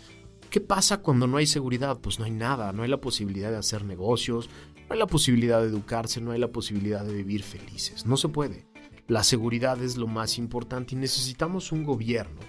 ¿Qué 0.51 0.61
pasa 0.61 0.99
cuando 0.99 1.27
no 1.27 1.39
hay 1.39 1.47
seguridad? 1.47 1.99
Pues 2.01 2.19
no 2.19 2.27
hay 2.27 2.31
nada, 2.31 2.73
no 2.73 2.83
hay 2.83 2.91
la 2.91 3.01
posibilidad 3.01 3.51
de 3.51 3.57
hacer 3.57 3.85
negocios, 3.85 4.51
no 4.77 4.93
hay 4.93 4.99
la 4.99 5.07
posibilidad 5.07 5.61
de 5.61 5.69
educarse, 5.69 6.21
no 6.21 6.33
hay 6.33 6.39
la 6.39 6.53
posibilidad 6.53 7.05
de 7.05 7.15
vivir 7.15 7.43
felices. 7.43 8.05
No 8.05 8.17
se 8.17 8.29
puede. 8.29 8.67
La 9.09 9.25
seguridad 9.25 9.83
es 9.83 9.97
lo 9.97 10.07
más 10.07 10.37
importante 10.39 10.95
y 10.95 10.99
necesitamos 10.99 11.73
un 11.73 11.85
gobierno 11.85 12.41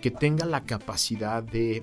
que 0.00 0.10
tenga 0.10 0.46
la 0.46 0.64
capacidad 0.64 1.42
de 1.42 1.82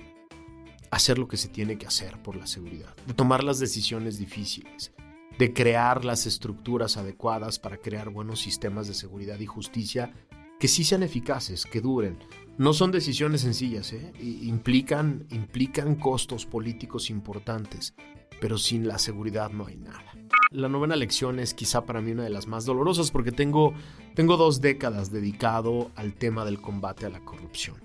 hacer 0.91 1.17
lo 1.17 1.28
que 1.28 1.38
se 1.38 1.50
tiene 1.50 1.78
que 1.78 1.88
hacer 1.88 2.21
por 2.24 2.38
la 2.38 2.48
seguridad, 2.48 2.95
de 3.06 3.13
tomar 3.13 3.43
las 3.43 3.60
decisiones 3.60 4.17
difíciles, 4.17 4.93
de 5.38 5.54
crear 5.54 6.06
las 6.06 6.26
estructuras 6.26 6.98
adecuadas 6.98 7.60
para 7.60 7.78
crear 7.78 8.10
buenos 8.10 8.39
sistemas 8.39 8.88
de 8.88 8.93
seguridad 8.93 9.39
y 9.39 9.45
justicia 9.45 10.13
que 10.60 10.67
sí 10.69 10.84
sean 10.84 11.04
eficaces, 11.04 11.65
que 11.65 11.82
duren. 11.82 12.17
No 12.58 12.71
son 12.71 12.91
decisiones 12.91 13.41
sencillas, 13.41 13.91
¿eh? 13.91 14.13
implican, 14.21 15.28
implican 15.30 15.95
costos 15.95 16.45
políticos 16.45 17.10
importantes, 17.10 17.93
pero 18.39 18.58
sin 18.58 18.88
la 18.88 18.98
seguridad 18.98 19.52
no 19.52 19.65
hay 19.65 19.76
nada. 19.76 20.13
La 20.52 20.69
novena 20.69 20.95
lección 20.95 21.39
es 21.39 21.54
quizá 21.54 21.86
para 21.86 22.00
mí 22.00 22.12
una 22.12 22.24
de 22.24 22.30
las 22.30 22.48
más 22.48 22.63
dolorosas 22.63 23.12
porque 23.12 23.34
tengo, 23.34 23.74
tengo 24.13 24.38
dos 24.38 24.62
décadas 24.62 25.12
dedicado 25.12 25.91
al 25.95 26.13
tema 26.13 26.45
del 26.45 26.62
combate 26.62 27.06
a 27.06 27.10
la 27.10 27.19
corrupción. 27.19 27.76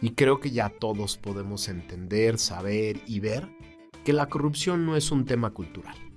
Y 0.00 0.10
creo 0.10 0.40
que 0.40 0.50
ya 0.50 0.70
todos 0.70 1.16
podemos 1.16 1.68
entender, 1.68 2.38
saber 2.38 3.00
y 3.06 3.20
ver 3.20 3.48
que 4.04 4.12
la 4.12 4.28
corrupción 4.28 4.84
no 4.84 4.96
es 4.96 5.12
un 5.12 5.24
tema 5.24 5.50
cultural 5.50 6.07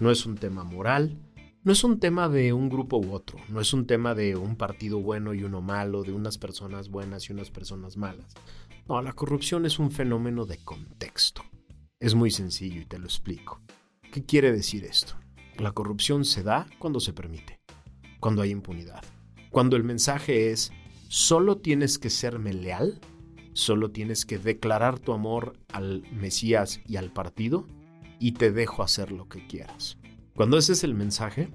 no 0.00 0.10
es 0.10 0.26
un 0.26 0.36
tema 0.36 0.64
moral, 0.64 1.16
no 1.62 1.72
es 1.72 1.84
un 1.84 2.00
tema 2.00 2.30
de 2.30 2.54
un 2.54 2.70
grupo 2.70 2.98
u 2.98 3.12
otro, 3.12 3.38
no 3.50 3.60
es 3.60 3.74
un 3.74 3.86
tema 3.86 4.14
de 4.14 4.34
un 4.34 4.56
partido 4.56 4.98
bueno 4.98 5.34
y 5.34 5.44
uno 5.44 5.60
malo, 5.60 6.02
de 6.02 6.12
unas 6.12 6.38
personas 6.38 6.88
buenas 6.88 7.28
y 7.28 7.34
unas 7.34 7.50
personas 7.50 7.98
malas. 7.98 8.32
No, 8.88 9.00
la 9.02 9.12
corrupción 9.12 9.66
es 9.66 9.78
un 9.78 9.90
fenómeno 9.90 10.46
de 10.46 10.56
contexto. 10.64 11.42
Es 12.00 12.14
muy 12.14 12.30
sencillo 12.30 12.80
y 12.80 12.86
te 12.86 12.98
lo 12.98 13.04
explico. 13.04 13.60
¿Qué 14.10 14.24
quiere 14.24 14.52
decir 14.52 14.84
esto? 14.84 15.16
La 15.58 15.72
corrupción 15.72 16.24
se 16.24 16.42
da 16.42 16.66
cuando 16.78 16.98
se 16.98 17.12
permite, 17.12 17.60
cuando 18.20 18.40
hay 18.40 18.50
impunidad. 18.50 19.04
Cuando 19.50 19.76
el 19.76 19.84
mensaje 19.84 20.50
es, 20.50 20.72
solo 21.08 21.58
tienes 21.58 21.98
que 21.98 22.08
serme 22.08 22.54
leal, 22.54 23.00
solo 23.52 23.90
tienes 23.90 24.24
que 24.24 24.38
declarar 24.38 24.98
tu 24.98 25.12
amor 25.12 25.58
al 25.68 26.02
Mesías 26.10 26.80
y 26.86 26.96
al 26.96 27.12
partido, 27.12 27.66
y 28.20 28.32
te 28.32 28.52
dejo 28.52 28.84
hacer 28.84 29.10
lo 29.10 29.28
que 29.28 29.44
quieras. 29.46 29.98
Cuando 30.34 30.56
ese 30.58 30.74
es 30.74 30.84
el 30.84 30.94
mensaje, 30.94 31.48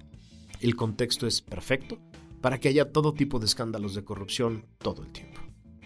el 0.60 0.76
contexto 0.76 1.28
es 1.28 1.42
perfecto 1.42 2.00
para 2.42 2.60
que 2.60 2.68
haya 2.68 2.92
todo 2.92 3.14
tipo 3.14 3.40
de 3.40 3.46
escándalos 3.46 3.96
de 3.96 4.04
corrupción 4.04 4.66
todo 4.80 5.04
el 5.04 5.12
tiempo. 5.12 5.42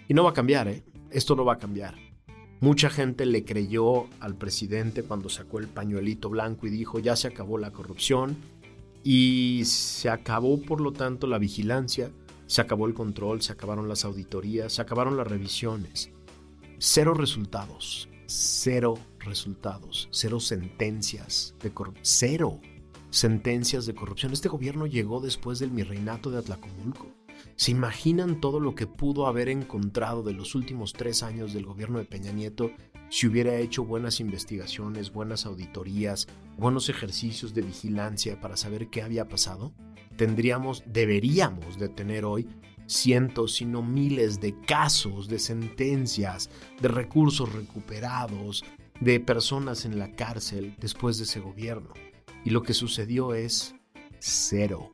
Y 0.07 0.13
no 0.15 0.23
va 0.23 0.31
a 0.31 0.33
cambiar, 0.33 0.67
¿eh? 0.67 0.83
Esto 1.11 1.35
no 1.35 1.45
va 1.45 1.53
a 1.53 1.57
cambiar. 1.57 1.95
Mucha 2.61 2.89
gente 2.89 3.25
le 3.25 3.45
creyó 3.45 4.07
al 4.19 4.35
presidente 4.35 5.03
cuando 5.03 5.29
sacó 5.29 5.59
el 5.59 5.67
pañuelito 5.67 6.29
blanco 6.29 6.67
y 6.67 6.69
dijo 6.69 6.99
ya 6.99 7.15
se 7.15 7.27
acabó 7.27 7.57
la 7.57 7.71
corrupción 7.71 8.35
y 9.03 9.61
se 9.63 10.09
acabó 10.09 10.61
por 10.61 10.81
lo 10.81 10.91
tanto 10.91 11.25
la 11.27 11.37
vigilancia, 11.37 12.11
se 12.47 12.59
acabó 12.61 12.87
el 12.87 12.93
control, 12.93 13.41
se 13.41 13.53
acabaron 13.53 13.87
las 13.87 14.03
auditorías, 14.03 14.73
se 14.73 14.81
acabaron 14.81 15.15
las 15.15 15.27
revisiones. 15.27 16.11
Cero 16.79 17.13
resultados, 17.13 18.08
cero 18.29 18.97
resultados, 19.19 20.07
cero 20.11 20.39
sentencias 20.39 21.55
de 21.61 21.73
corrupción, 21.73 22.03
cero 22.03 22.61
sentencias 23.09 23.85
de 23.85 23.95
corrupción. 23.95 24.33
Este 24.33 24.49
gobierno 24.49 24.85
llegó 24.85 25.19
después 25.19 25.59
del 25.59 25.71
mirreinato 25.71 26.29
de 26.29 26.37
Atlacomulco. 26.37 27.07
¿Se 27.55 27.71
imaginan 27.71 28.39
todo 28.39 28.59
lo 28.59 28.75
que 28.75 28.87
pudo 28.87 29.27
haber 29.27 29.49
encontrado 29.49 30.23
de 30.23 30.33
los 30.33 30.55
últimos 30.55 30.93
tres 30.93 31.23
años 31.23 31.53
del 31.53 31.65
gobierno 31.65 31.99
de 31.99 32.05
Peña 32.05 32.31
Nieto 32.31 32.71
si 33.09 33.27
hubiera 33.27 33.55
hecho 33.55 33.83
buenas 33.83 34.19
investigaciones, 34.19 35.11
buenas 35.11 35.45
auditorías, 35.45 36.27
buenos 36.57 36.89
ejercicios 36.89 37.53
de 37.53 37.63
vigilancia 37.63 38.39
para 38.39 38.55
saber 38.55 38.89
qué 38.89 39.01
había 39.01 39.27
pasado? 39.27 39.73
Tendríamos, 40.15 40.83
deberíamos 40.85 41.79
de 41.79 41.89
tener 41.89 42.25
hoy 42.25 42.47
cientos, 42.89 43.53
sino 43.53 43.81
miles 43.81 44.41
de 44.41 44.59
casos, 44.61 45.27
de 45.27 45.39
sentencias, 45.39 46.49
de 46.81 46.87
recursos 46.87 47.53
recuperados, 47.53 48.63
de 48.99 49.19
personas 49.19 49.85
en 49.85 49.99
la 49.99 50.11
cárcel 50.11 50.75
después 50.79 51.17
de 51.17 51.23
ese 51.23 51.39
gobierno. 51.39 51.93
Y 52.43 52.49
lo 52.49 52.63
que 52.63 52.73
sucedió 52.73 53.33
es 53.33 53.75
cero, 54.19 54.91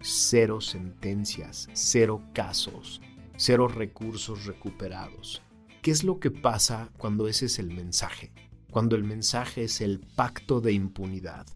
cero 0.00 0.60
sentencias, 0.60 1.68
cero 1.72 2.22
casos, 2.32 3.00
cero 3.36 3.68
recursos 3.68 4.46
recuperados. 4.46 5.42
¿Qué 5.82 5.90
es 5.90 6.04
lo 6.04 6.18
que 6.18 6.30
pasa 6.30 6.90
cuando 6.96 7.28
ese 7.28 7.46
es 7.46 7.58
el 7.58 7.68
mensaje? 7.68 8.32
Cuando 8.70 8.96
el 8.96 9.04
mensaje 9.04 9.64
es 9.64 9.80
el 9.80 10.00
pacto 10.00 10.60
de 10.60 10.72
impunidad. 10.72 11.46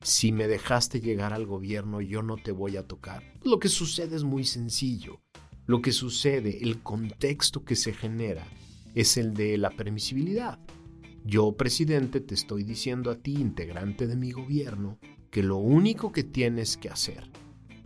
Si 0.00 0.30
me 0.30 0.46
dejaste 0.46 1.00
llegar 1.00 1.32
al 1.32 1.44
gobierno, 1.44 2.00
yo 2.00 2.22
no 2.22 2.36
te 2.36 2.52
voy 2.52 2.76
a 2.76 2.86
tocar. 2.86 3.22
Lo 3.42 3.58
que 3.58 3.68
sucede 3.68 4.14
es 4.16 4.22
muy 4.22 4.44
sencillo. 4.44 5.20
Lo 5.66 5.82
que 5.82 5.92
sucede, 5.92 6.62
el 6.62 6.82
contexto 6.82 7.64
que 7.64 7.76
se 7.76 7.92
genera, 7.92 8.46
es 8.94 9.16
el 9.16 9.34
de 9.34 9.58
la 9.58 9.70
permisibilidad. 9.70 10.58
Yo, 11.24 11.52
presidente, 11.52 12.20
te 12.20 12.34
estoy 12.34 12.62
diciendo 12.62 13.10
a 13.10 13.16
ti, 13.16 13.34
integrante 13.34 14.06
de 14.06 14.16
mi 14.16 14.30
gobierno, 14.30 14.98
que 15.30 15.42
lo 15.42 15.56
único 15.56 16.12
que 16.12 16.24
tienes 16.24 16.76
que 16.76 16.88
hacer 16.88 17.30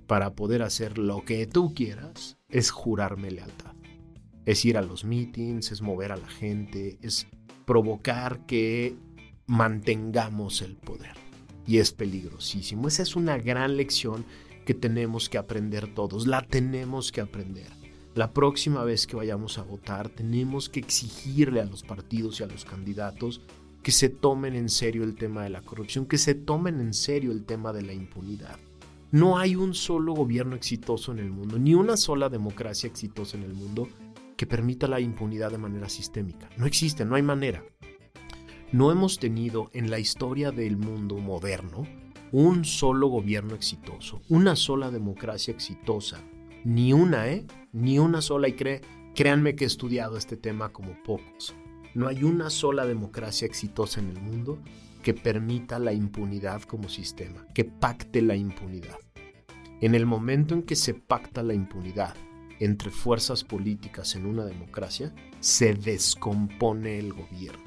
para 0.07 0.35
poder 0.35 0.63
hacer 0.63 0.99
lo 0.99 1.25
que 1.25 1.47
tú 1.47 1.75
quieras 1.75 2.39
es 2.49 2.71
jurarme 2.71 3.31
lealtad. 3.31 3.75
Es 4.45 4.65
ir 4.65 4.77
a 4.77 4.83
los 4.83 5.05
meetings, 5.05 5.73
es 5.73 5.81
mover 5.81 6.13
a 6.13 6.17
la 6.17 6.29
gente, 6.29 6.99
es 7.01 7.27
provocar 7.65 8.45
que 8.47 8.97
mantengamos 9.47 10.63
el 10.63 10.77
poder. 10.77 11.22
Y 11.67 11.79
es 11.79 11.93
peligrosísimo. 11.93 12.89
Esa 12.89 13.03
es 13.03 13.17
una 13.17 13.39
gran 13.39 13.77
lección 13.77 14.25
que 14.65 14.75
tenemos 14.75 15.29
que 15.29 15.39
aprender 15.39 15.95
todos. 15.95 16.27
La 16.27 16.43
tenemos 16.43 17.13
que 17.13 17.21
aprender. 17.21 17.69
La 18.15 18.33
próxima 18.33 18.85
vez 18.85 19.07
que 19.07 19.17
vayamos 19.17 19.59
a 19.59 19.63
votar 19.63 20.11
tenemos 20.11 20.69
que 20.69 20.81
exigirle 20.81 21.61
a 21.61 21.65
los 21.65 21.83
partidos 21.83 22.41
y 22.41 22.43
a 22.43 22.47
los 22.47 22.65
candidatos 22.65 23.41
que 23.83 23.91
se 23.91 24.09
tomen 24.09 24.55
en 24.55 24.69
serio 24.69 25.03
el 25.03 25.17
tema 25.17 25.45
de 25.45 25.51
la 25.51 25.63
corrupción, 25.63 26.07
que 26.07 26.19
se 26.19 26.35
tomen 26.35 26.81
en 26.81 26.93
serio 26.95 27.33
el 27.33 27.45
tema 27.45 27.73
de 27.73 27.83
la 27.83 27.93
impunidad. 27.93 28.59
No 29.11 29.39
hay 29.39 29.57
un 29.57 29.75
solo 29.75 30.15
gobierno 30.15 30.55
exitoso 30.57 31.13
en 31.13 31.19
el 31.19 31.31
mundo, 31.31 31.59
ni 31.59 31.75
una 31.75 31.97
sola 31.97 32.29
democracia 32.29 32.87
exitosa 32.87 33.37
en 33.37 33.43
el 33.43 33.55
mundo 33.55 33.89
que 34.37 34.47
permita 34.47 34.87
la 34.87 35.01
impunidad 35.01 35.51
de 35.51 35.59
manera 35.59 35.89
sistémica. 35.89 36.49
No 36.57 36.67
existe, 36.67 37.05
no 37.05 37.17
hay 37.17 37.23
manera. 37.23 37.65
No 38.73 38.91
hemos 38.91 39.19
tenido 39.19 39.69
en 39.75 39.91
la 39.91 39.99
historia 39.99 40.51
del 40.51 40.79
mundo 40.79 41.19
moderno 41.19 41.87
un 42.33 42.65
solo 42.65 43.09
gobierno 43.09 43.55
exitoso, 43.55 44.23
una 44.31 44.57
sola 44.57 44.91
democracia 44.91 45.53
exitosa 45.53 46.23
ni 46.65 46.95
una, 46.95 47.29
¿eh? 47.29 47.45
Ni 47.73 47.99
una 47.99 48.23
sola. 48.23 48.49
Y 48.49 48.57
créanme 49.15 49.57
que 49.57 49.65
he 49.65 49.67
estudiado 49.67 50.17
este 50.17 50.39
tema 50.39 50.71
como 50.71 50.95
pocos. 51.03 51.55
No 51.95 52.09
hay 52.09 52.25
una 52.25 52.49
sola 52.49 52.87
democracia 52.87 53.45
exitosa 53.45 54.01
en 54.01 54.09
el 54.09 54.23
mundo 54.23 54.59
que 55.03 55.13
permita 55.13 55.79
la 55.79 55.93
impunidad 55.93 56.63
como 56.63 56.89
sistema, 56.89 57.47
que 57.53 57.67
pacte 57.67 58.23
la 58.23 58.37
impunidad. 58.37 58.97
En 59.83 59.95
el 59.95 60.07
momento 60.07 60.55
en 60.55 60.63
que 60.63 60.77
se 60.77 60.95
pacta 60.95 61.43
la 61.43 61.53
impunidad 61.53 62.15
entre 62.59 62.91
fuerzas 62.91 63.45
políticas 63.45 64.15
en 64.15 64.25
una 64.25 64.47
democracia, 64.47 65.13
se 65.41 65.75
descompone 65.75 66.99
el 66.99 67.13
gobierno. 67.13 67.62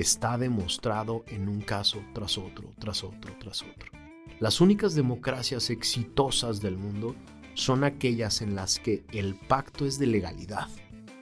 Está 0.00 0.38
demostrado 0.38 1.24
en 1.26 1.46
un 1.46 1.60
caso 1.60 2.02
tras 2.14 2.38
otro, 2.38 2.72
tras 2.78 3.04
otro, 3.04 3.36
tras 3.38 3.60
otro. 3.60 3.90
Las 4.38 4.62
únicas 4.62 4.94
democracias 4.94 5.68
exitosas 5.68 6.62
del 6.62 6.78
mundo 6.78 7.14
son 7.52 7.84
aquellas 7.84 8.40
en 8.40 8.54
las 8.54 8.78
que 8.78 9.04
el 9.12 9.34
pacto 9.34 9.84
es 9.84 9.98
de 9.98 10.06
legalidad, 10.06 10.68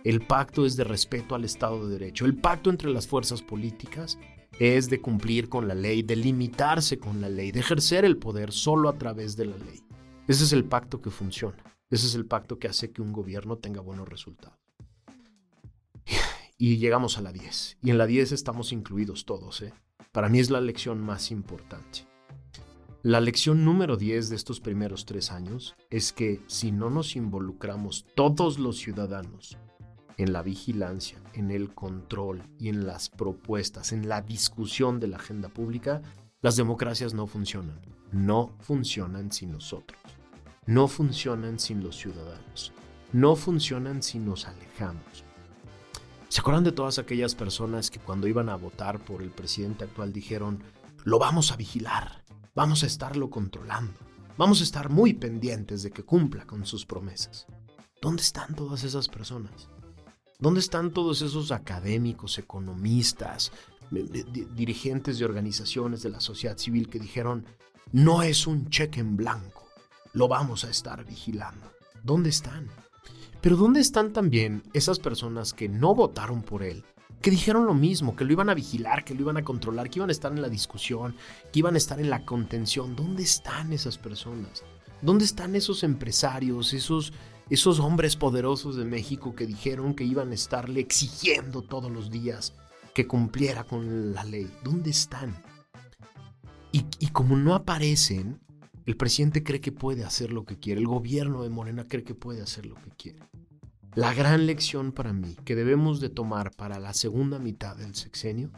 el 0.04 0.24
pacto 0.24 0.64
es 0.64 0.76
de 0.76 0.84
respeto 0.84 1.34
al 1.34 1.44
Estado 1.44 1.88
de 1.88 1.98
Derecho, 1.98 2.24
el 2.24 2.36
pacto 2.36 2.70
entre 2.70 2.88
las 2.90 3.08
fuerzas 3.08 3.42
políticas 3.42 4.16
es 4.60 4.88
de 4.88 5.00
cumplir 5.00 5.48
con 5.48 5.66
la 5.66 5.74
ley, 5.74 6.04
de 6.04 6.14
limitarse 6.14 7.00
con 7.00 7.20
la 7.20 7.28
ley, 7.28 7.50
de 7.50 7.58
ejercer 7.58 8.04
el 8.04 8.16
poder 8.16 8.52
solo 8.52 8.88
a 8.88 8.96
través 8.96 9.36
de 9.36 9.46
la 9.46 9.56
ley. 9.56 9.82
Ese 10.28 10.44
es 10.44 10.52
el 10.52 10.64
pacto 10.64 11.02
que 11.02 11.10
funciona, 11.10 11.64
ese 11.90 12.06
es 12.06 12.14
el 12.14 12.26
pacto 12.26 12.60
que 12.60 12.68
hace 12.68 12.92
que 12.92 13.02
un 13.02 13.12
gobierno 13.12 13.56
tenga 13.56 13.80
buenos 13.80 14.08
resultados. 14.08 14.57
Y 16.60 16.78
llegamos 16.78 17.18
a 17.18 17.22
la 17.22 17.30
10, 17.30 17.78
y 17.82 17.90
en 17.90 17.98
la 17.98 18.06
10 18.06 18.32
estamos 18.32 18.72
incluidos 18.72 19.24
todos. 19.24 19.62
¿eh? 19.62 19.72
Para 20.10 20.28
mí 20.28 20.40
es 20.40 20.50
la 20.50 20.60
lección 20.60 21.00
más 21.00 21.30
importante. 21.30 22.08
La 23.04 23.20
lección 23.20 23.64
número 23.64 23.96
10 23.96 24.28
de 24.28 24.34
estos 24.34 24.58
primeros 24.58 25.06
tres 25.06 25.30
años 25.30 25.76
es 25.88 26.12
que 26.12 26.42
si 26.48 26.72
no 26.72 26.90
nos 26.90 27.14
involucramos 27.14 28.06
todos 28.16 28.58
los 28.58 28.78
ciudadanos 28.78 29.56
en 30.16 30.32
la 30.32 30.42
vigilancia, 30.42 31.22
en 31.32 31.52
el 31.52 31.72
control 31.72 32.42
y 32.58 32.70
en 32.70 32.88
las 32.88 33.08
propuestas, 33.08 33.92
en 33.92 34.08
la 34.08 34.20
discusión 34.22 34.98
de 34.98 35.06
la 35.06 35.18
agenda 35.18 35.48
pública, 35.48 36.02
las 36.40 36.56
democracias 36.56 37.14
no 37.14 37.28
funcionan. 37.28 37.80
No 38.10 38.56
funcionan 38.58 39.30
sin 39.30 39.52
nosotros. 39.52 40.00
No 40.66 40.88
funcionan 40.88 41.60
sin 41.60 41.84
los 41.84 41.96
ciudadanos. 41.96 42.72
No 43.12 43.36
funcionan 43.36 44.02
si 44.02 44.18
nos 44.18 44.48
alejamos. 44.48 45.27
¿Se 46.28 46.40
acuerdan 46.40 46.64
de 46.64 46.72
todas 46.72 46.98
aquellas 46.98 47.34
personas 47.34 47.90
que 47.90 48.00
cuando 48.00 48.28
iban 48.28 48.50
a 48.50 48.56
votar 48.56 49.02
por 49.02 49.22
el 49.22 49.30
presidente 49.30 49.84
actual 49.84 50.12
dijeron, 50.12 50.62
lo 51.04 51.18
vamos 51.18 51.52
a 51.52 51.56
vigilar, 51.56 52.22
vamos 52.54 52.82
a 52.82 52.86
estarlo 52.86 53.30
controlando, 53.30 53.94
vamos 54.36 54.60
a 54.60 54.64
estar 54.64 54.90
muy 54.90 55.14
pendientes 55.14 55.82
de 55.82 55.90
que 55.90 56.02
cumpla 56.02 56.46
con 56.46 56.66
sus 56.66 56.84
promesas? 56.84 57.46
¿Dónde 58.02 58.22
están 58.22 58.54
todas 58.54 58.84
esas 58.84 59.08
personas? 59.08 59.70
¿Dónde 60.38 60.60
están 60.60 60.92
todos 60.92 61.22
esos 61.22 61.50
académicos, 61.50 62.38
economistas, 62.38 63.50
dirigentes 63.90 65.18
de 65.18 65.24
organizaciones 65.24 66.02
de 66.02 66.10
la 66.10 66.20
sociedad 66.20 66.58
civil 66.58 66.90
que 66.90 67.00
dijeron, 67.00 67.46
no 67.90 68.22
es 68.22 68.46
un 68.46 68.68
cheque 68.68 69.00
en 69.00 69.16
blanco, 69.16 69.66
lo 70.12 70.28
vamos 70.28 70.64
a 70.64 70.70
estar 70.70 71.06
vigilando? 71.06 71.72
¿Dónde 72.04 72.28
están? 72.28 72.68
Pero 73.40 73.56
¿dónde 73.56 73.80
están 73.80 74.12
también 74.12 74.62
esas 74.72 74.98
personas 74.98 75.52
que 75.52 75.68
no 75.68 75.94
votaron 75.94 76.42
por 76.42 76.62
él? 76.62 76.84
Que 77.22 77.30
dijeron 77.30 77.66
lo 77.66 77.74
mismo, 77.74 78.14
que 78.14 78.24
lo 78.24 78.32
iban 78.32 78.50
a 78.50 78.54
vigilar, 78.54 79.04
que 79.04 79.14
lo 79.14 79.22
iban 79.22 79.36
a 79.36 79.44
controlar, 79.44 79.90
que 79.90 79.98
iban 79.98 80.08
a 80.08 80.12
estar 80.12 80.32
en 80.32 80.42
la 80.42 80.48
discusión, 80.48 81.14
que 81.52 81.58
iban 81.60 81.74
a 81.74 81.78
estar 81.78 82.00
en 82.00 82.10
la 82.10 82.24
contención. 82.24 82.94
¿Dónde 82.94 83.22
están 83.22 83.72
esas 83.72 83.98
personas? 83.98 84.64
¿Dónde 85.02 85.24
están 85.24 85.54
esos 85.54 85.82
empresarios, 85.82 86.72
esos 86.72 87.12
esos 87.50 87.80
hombres 87.80 88.16
poderosos 88.16 88.76
de 88.76 88.84
México 88.84 89.34
que 89.34 89.46
dijeron 89.46 89.94
que 89.94 90.04
iban 90.04 90.32
a 90.32 90.34
estarle 90.34 90.80
exigiendo 90.80 91.62
todos 91.62 91.90
los 91.90 92.10
días 92.10 92.52
que 92.94 93.06
cumpliera 93.06 93.64
con 93.64 94.12
la 94.12 94.24
ley. 94.24 94.50
¿Dónde 94.62 94.90
están? 94.90 95.42
Y, 96.72 96.84
y, 96.98 97.08
como 97.08 97.36
no 97.36 97.54
aparecen, 97.54 98.40
el 98.84 98.96
presidente 98.96 99.42
cree 99.42 99.60
que 99.60 99.72
puede 99.72 100.04
hacer 100.04 100.30
lo 100.30 100.44
que 100.44 100.58
quiere, 100.58 100.80
el 100.80 100.86
gobierno 100.86 101.42
de 101.42 101.48
Morena 101.48 101.84
cree 101.88 102.04
que 102.04 102.14
puede 102.14 102.42
hacer 102.42 102.66
lo 102.66 102.74
que 102.74 102.90
quiere. 102.90 103.27
La 103.98 104.14
gran 104.14 104.46
lección 104.46 104.92
para 104.92 105.12
mí 105.12 105.34
que 105.44 105.56
debemos 105.56 105.98
de 105.98 106.08
tomar 106.08 106.52
para 106.52 106.78
la 106.78 106.94
segunda 106.94 107.40
mitad 107.40 107.74
del 107.74 107.96
sexenio 107.96 108.52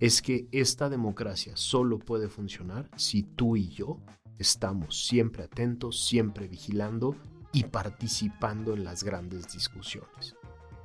es 0.00 0.20
que 0.20 0.48
esta 0.50 0.88
democracia 0.88 1.52
solo 1.54 2.00
puede 2.00 2.28
funcionar 2.28 2.90
si 2.96 3.22
tú 3.22 3.54
y 3.54 3.68
yo 3.68 4.00
estamos 4.36 5.06
siempre 5.06 5.44
atentos, 5.44 6.04
siempre 6.04 6.48
vigilando 6.48 7.14
y 7.52 7.62
participando 7.66 8.74
en 8.74 8.82
las 8.82 9.04
grandes 9.04 9.52
discusiones. 9.52 10.34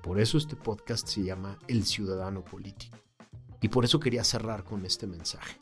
Por 0.03 0.19
eso 0.19 0.37
este 0.37 0.55
podcast 0.55 1.07
se 1.07 1.23
llama 1.23 1.57
El 1.67 1.83
Ciudadano 1.83 2.45
Político. 2.45 2.99
Y 3.59 3.69
por 3.69 3.85
eso 3.85 3.99
quería 3.99 4.23
cerrar 4.23 4.63
con 4.65 4.85
este 4.85 5.07
mensaje. 5.07 5.57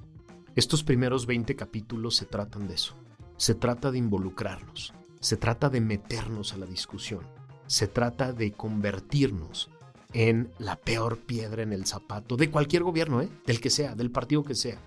Estos 0.54 0.84
primeros 0.84 1.28
20 1.28 1.56
capítulos 1.56 2.18
se 2.18 2.26
tratan 2.26 2.68
de 2.68 2.74
eso. 2.74 2.98
Se 3.38 3.56
trata 3.56 3.90
de 3.90 4.00
involucrarnos. 4.00 4.94
Se 5.22 5.38
trata 5.38 5.70
de 5.70 5.80
meternos 5.80 6.52
a 6.52 6.58
la 6.58 6.66
discusión. 6.66 7.26
Se 7.68 7.88
trata 7.88 8.34
de 8.34 8.52
convertirnos 8.52 9.70
en 10.14 10.52
la 10.60 10.76
peor 10.76 11.20
piedra 11.20 11.64
en 11.64 11.74
el 11.74 11.86
zapato 11.86 12.38
de 12.38 12.52
cualquier 12.52 12.84
gobierno, 12.84 13.22
¿eh? 13.22 13.30
del 13.46 13.60
que 13.60 13.70
sea, 13.70 13.96
del 13.96 14.12
partido 14.12 14.44
que 14.44 14.56
sea. 14.56 14.80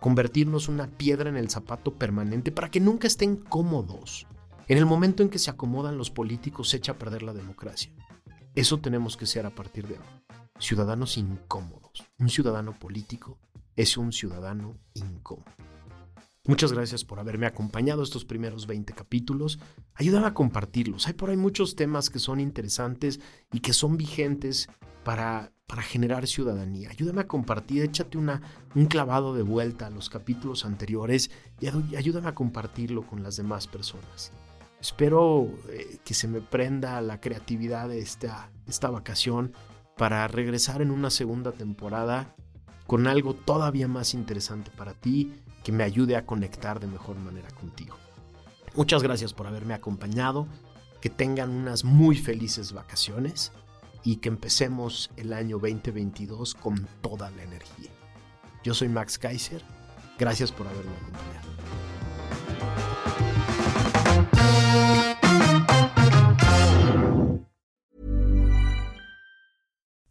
Convertirnos 0.00 0.68
una 0.68 0.86
piedra 0.86 1.30
en 1.30 1.36
el 1.36 1.48
zapato 1.48 1.94
permanente 1.94 2.52
para 2.52 2.70
que 2.70 2.80
nunca 2.80 3.06
estén 3.06 3.36
cómodos 3.36 4.26
en 4.66 4.78
el 4.78 4.86
momento 4.86 5.22
en 5.22 5.28
que 5.28 5.38
se 5.38 5.50
acomodan 5.50 5.98
los 5.98 6.10
políticos 6.10 6.70
se 6.70 6.78
echa 6.78 6.92
a 6.92 6.98
perder 6.98 7.22
la 7.22 7.34
democracia. 7.34 7.92
Eso 8.54 8.78
tenemos 8.78 9.16
que 9.18 9.26
ser 9.26 9.44
a 9.44 9.50
partir 9.50 9.86
de 9.86 9.96
ahora. 9.96 10.22
Ciudadanos 10.58 11.18
incómodos. 11.18 12.02
Un 12.18 12.30
ciudadano 12.30 12.72
político 12.72 13.38
es 13.76 13.98
un 13.98 14.12
ciudadano 14.12 14.78
incómodo. 14.94 15.44
Muchas 16.46 16.74
gracias 16.74 17.04
por 17.06 17.18
haberme 17.18 17.46
acompañado 17.46 18.02
estos 18.02 18.26
primeros 18.26 18.66
20 18.66 18.92
capítulos. 18.92 19.58
Ayúdame 19.94 20.26
a 20.26 20.34
compartirlos. 20.34 21.06
Hay 21.06 21.14
por 21.14 21.30
ahí 21.30 21.38
muchos 21.38 21.74
temas 21.74 22.10
que 22.10 22.18
son 22.18 22.38
interesantes 22.38 23.18
y 23.50 23.60
que 23.60 23.72
son 23.72 23.96
vigentes 23.96 24.68
para, 25.04 25.54
para 25.66 25.80
generar 25.80 26.26
ciudadanía. 26.26 26.90
Ayúdame 26.90 27.22
a 27.22 27.28
compartir, 27.28 27.82
échate 27.82 28.18
una, 28.18 28.42
un 28.74 28.84
clavado 28.86 29.34
de 29.34 29.42
vuelta 29.42 29.86
a 29.86 29.90
los 29.90 30.10
capítulos 30.10 30.66
anteriores 30.66 31.30
y 31.60 31.68
ayúdame 31.96 32.28
a 32.28 32.34
compartirlo 32.34 33.06
con 33.06 33.22
las 33.22 33.38
demás 33.38 33.66
personas. 33.66 34.30
Espero 34.78 35.48
eh, 35.70 35.96
que 36.04 36.12
se 36.12 36.28
me 36.28 36.42
prenda 36.42 37.00
la 37.00 37.22
creatividad 37.22 37.88
de 37.88 38.00
esta, 38.00 38.50
esta 38.66 38.90
vacación 38.90 39.54
para 39.96 40.28
regresar 40.28 40.82
en 40.82 40.90
una 40.90 41.08
segunda 41.08 41.52
temporada 41.52 42.36
con 42.86 43.06
algo 43.06 43.34
todavía 43.34 43.88
más 43.88 44.14
interesante 44.14 44.70
para 44.70 44.94
ti 44.94 45.32
que 45.62 45.72
me 45.72 45.84
ayude 45.84 46.16
a 46.16 46.26
conectar 46.26 46.80
de 46.80 46.86
mejor 46.86 47.16
manera 47.16 47.48
contigo. 47.50 47.96
Muchas 48.74 49.02
gracias 49.02 49.32
por 49.32 49.46
haberme 49.46 49.74
acompañado, 49.74 50.46
que 51.00 51.10
tengan 51.10 51.50
unas 51.50 51.84
muy 51.84 52.16
felices 52.16 52.72
vacaciones 52.72 53.52
y 54.02 54.16
que 54.16 54.28
empecemos 54.28 55.10
el 55.16 55.32
año 55.32 55.58
2022 55.58 56.54
con 56.54 56.86
toda 57.00 57.30
la 57.30 57.42
energía. 57.42 57.90
Yo 58.62 58.74
soy 58.74 58.88
Max 58.88 59.18
Kaiser, 59.18 59.62
gracias 60.18 60.52
por 60.52 60.66
haberme 60.66 60.92
acompañado. 60.96 61.93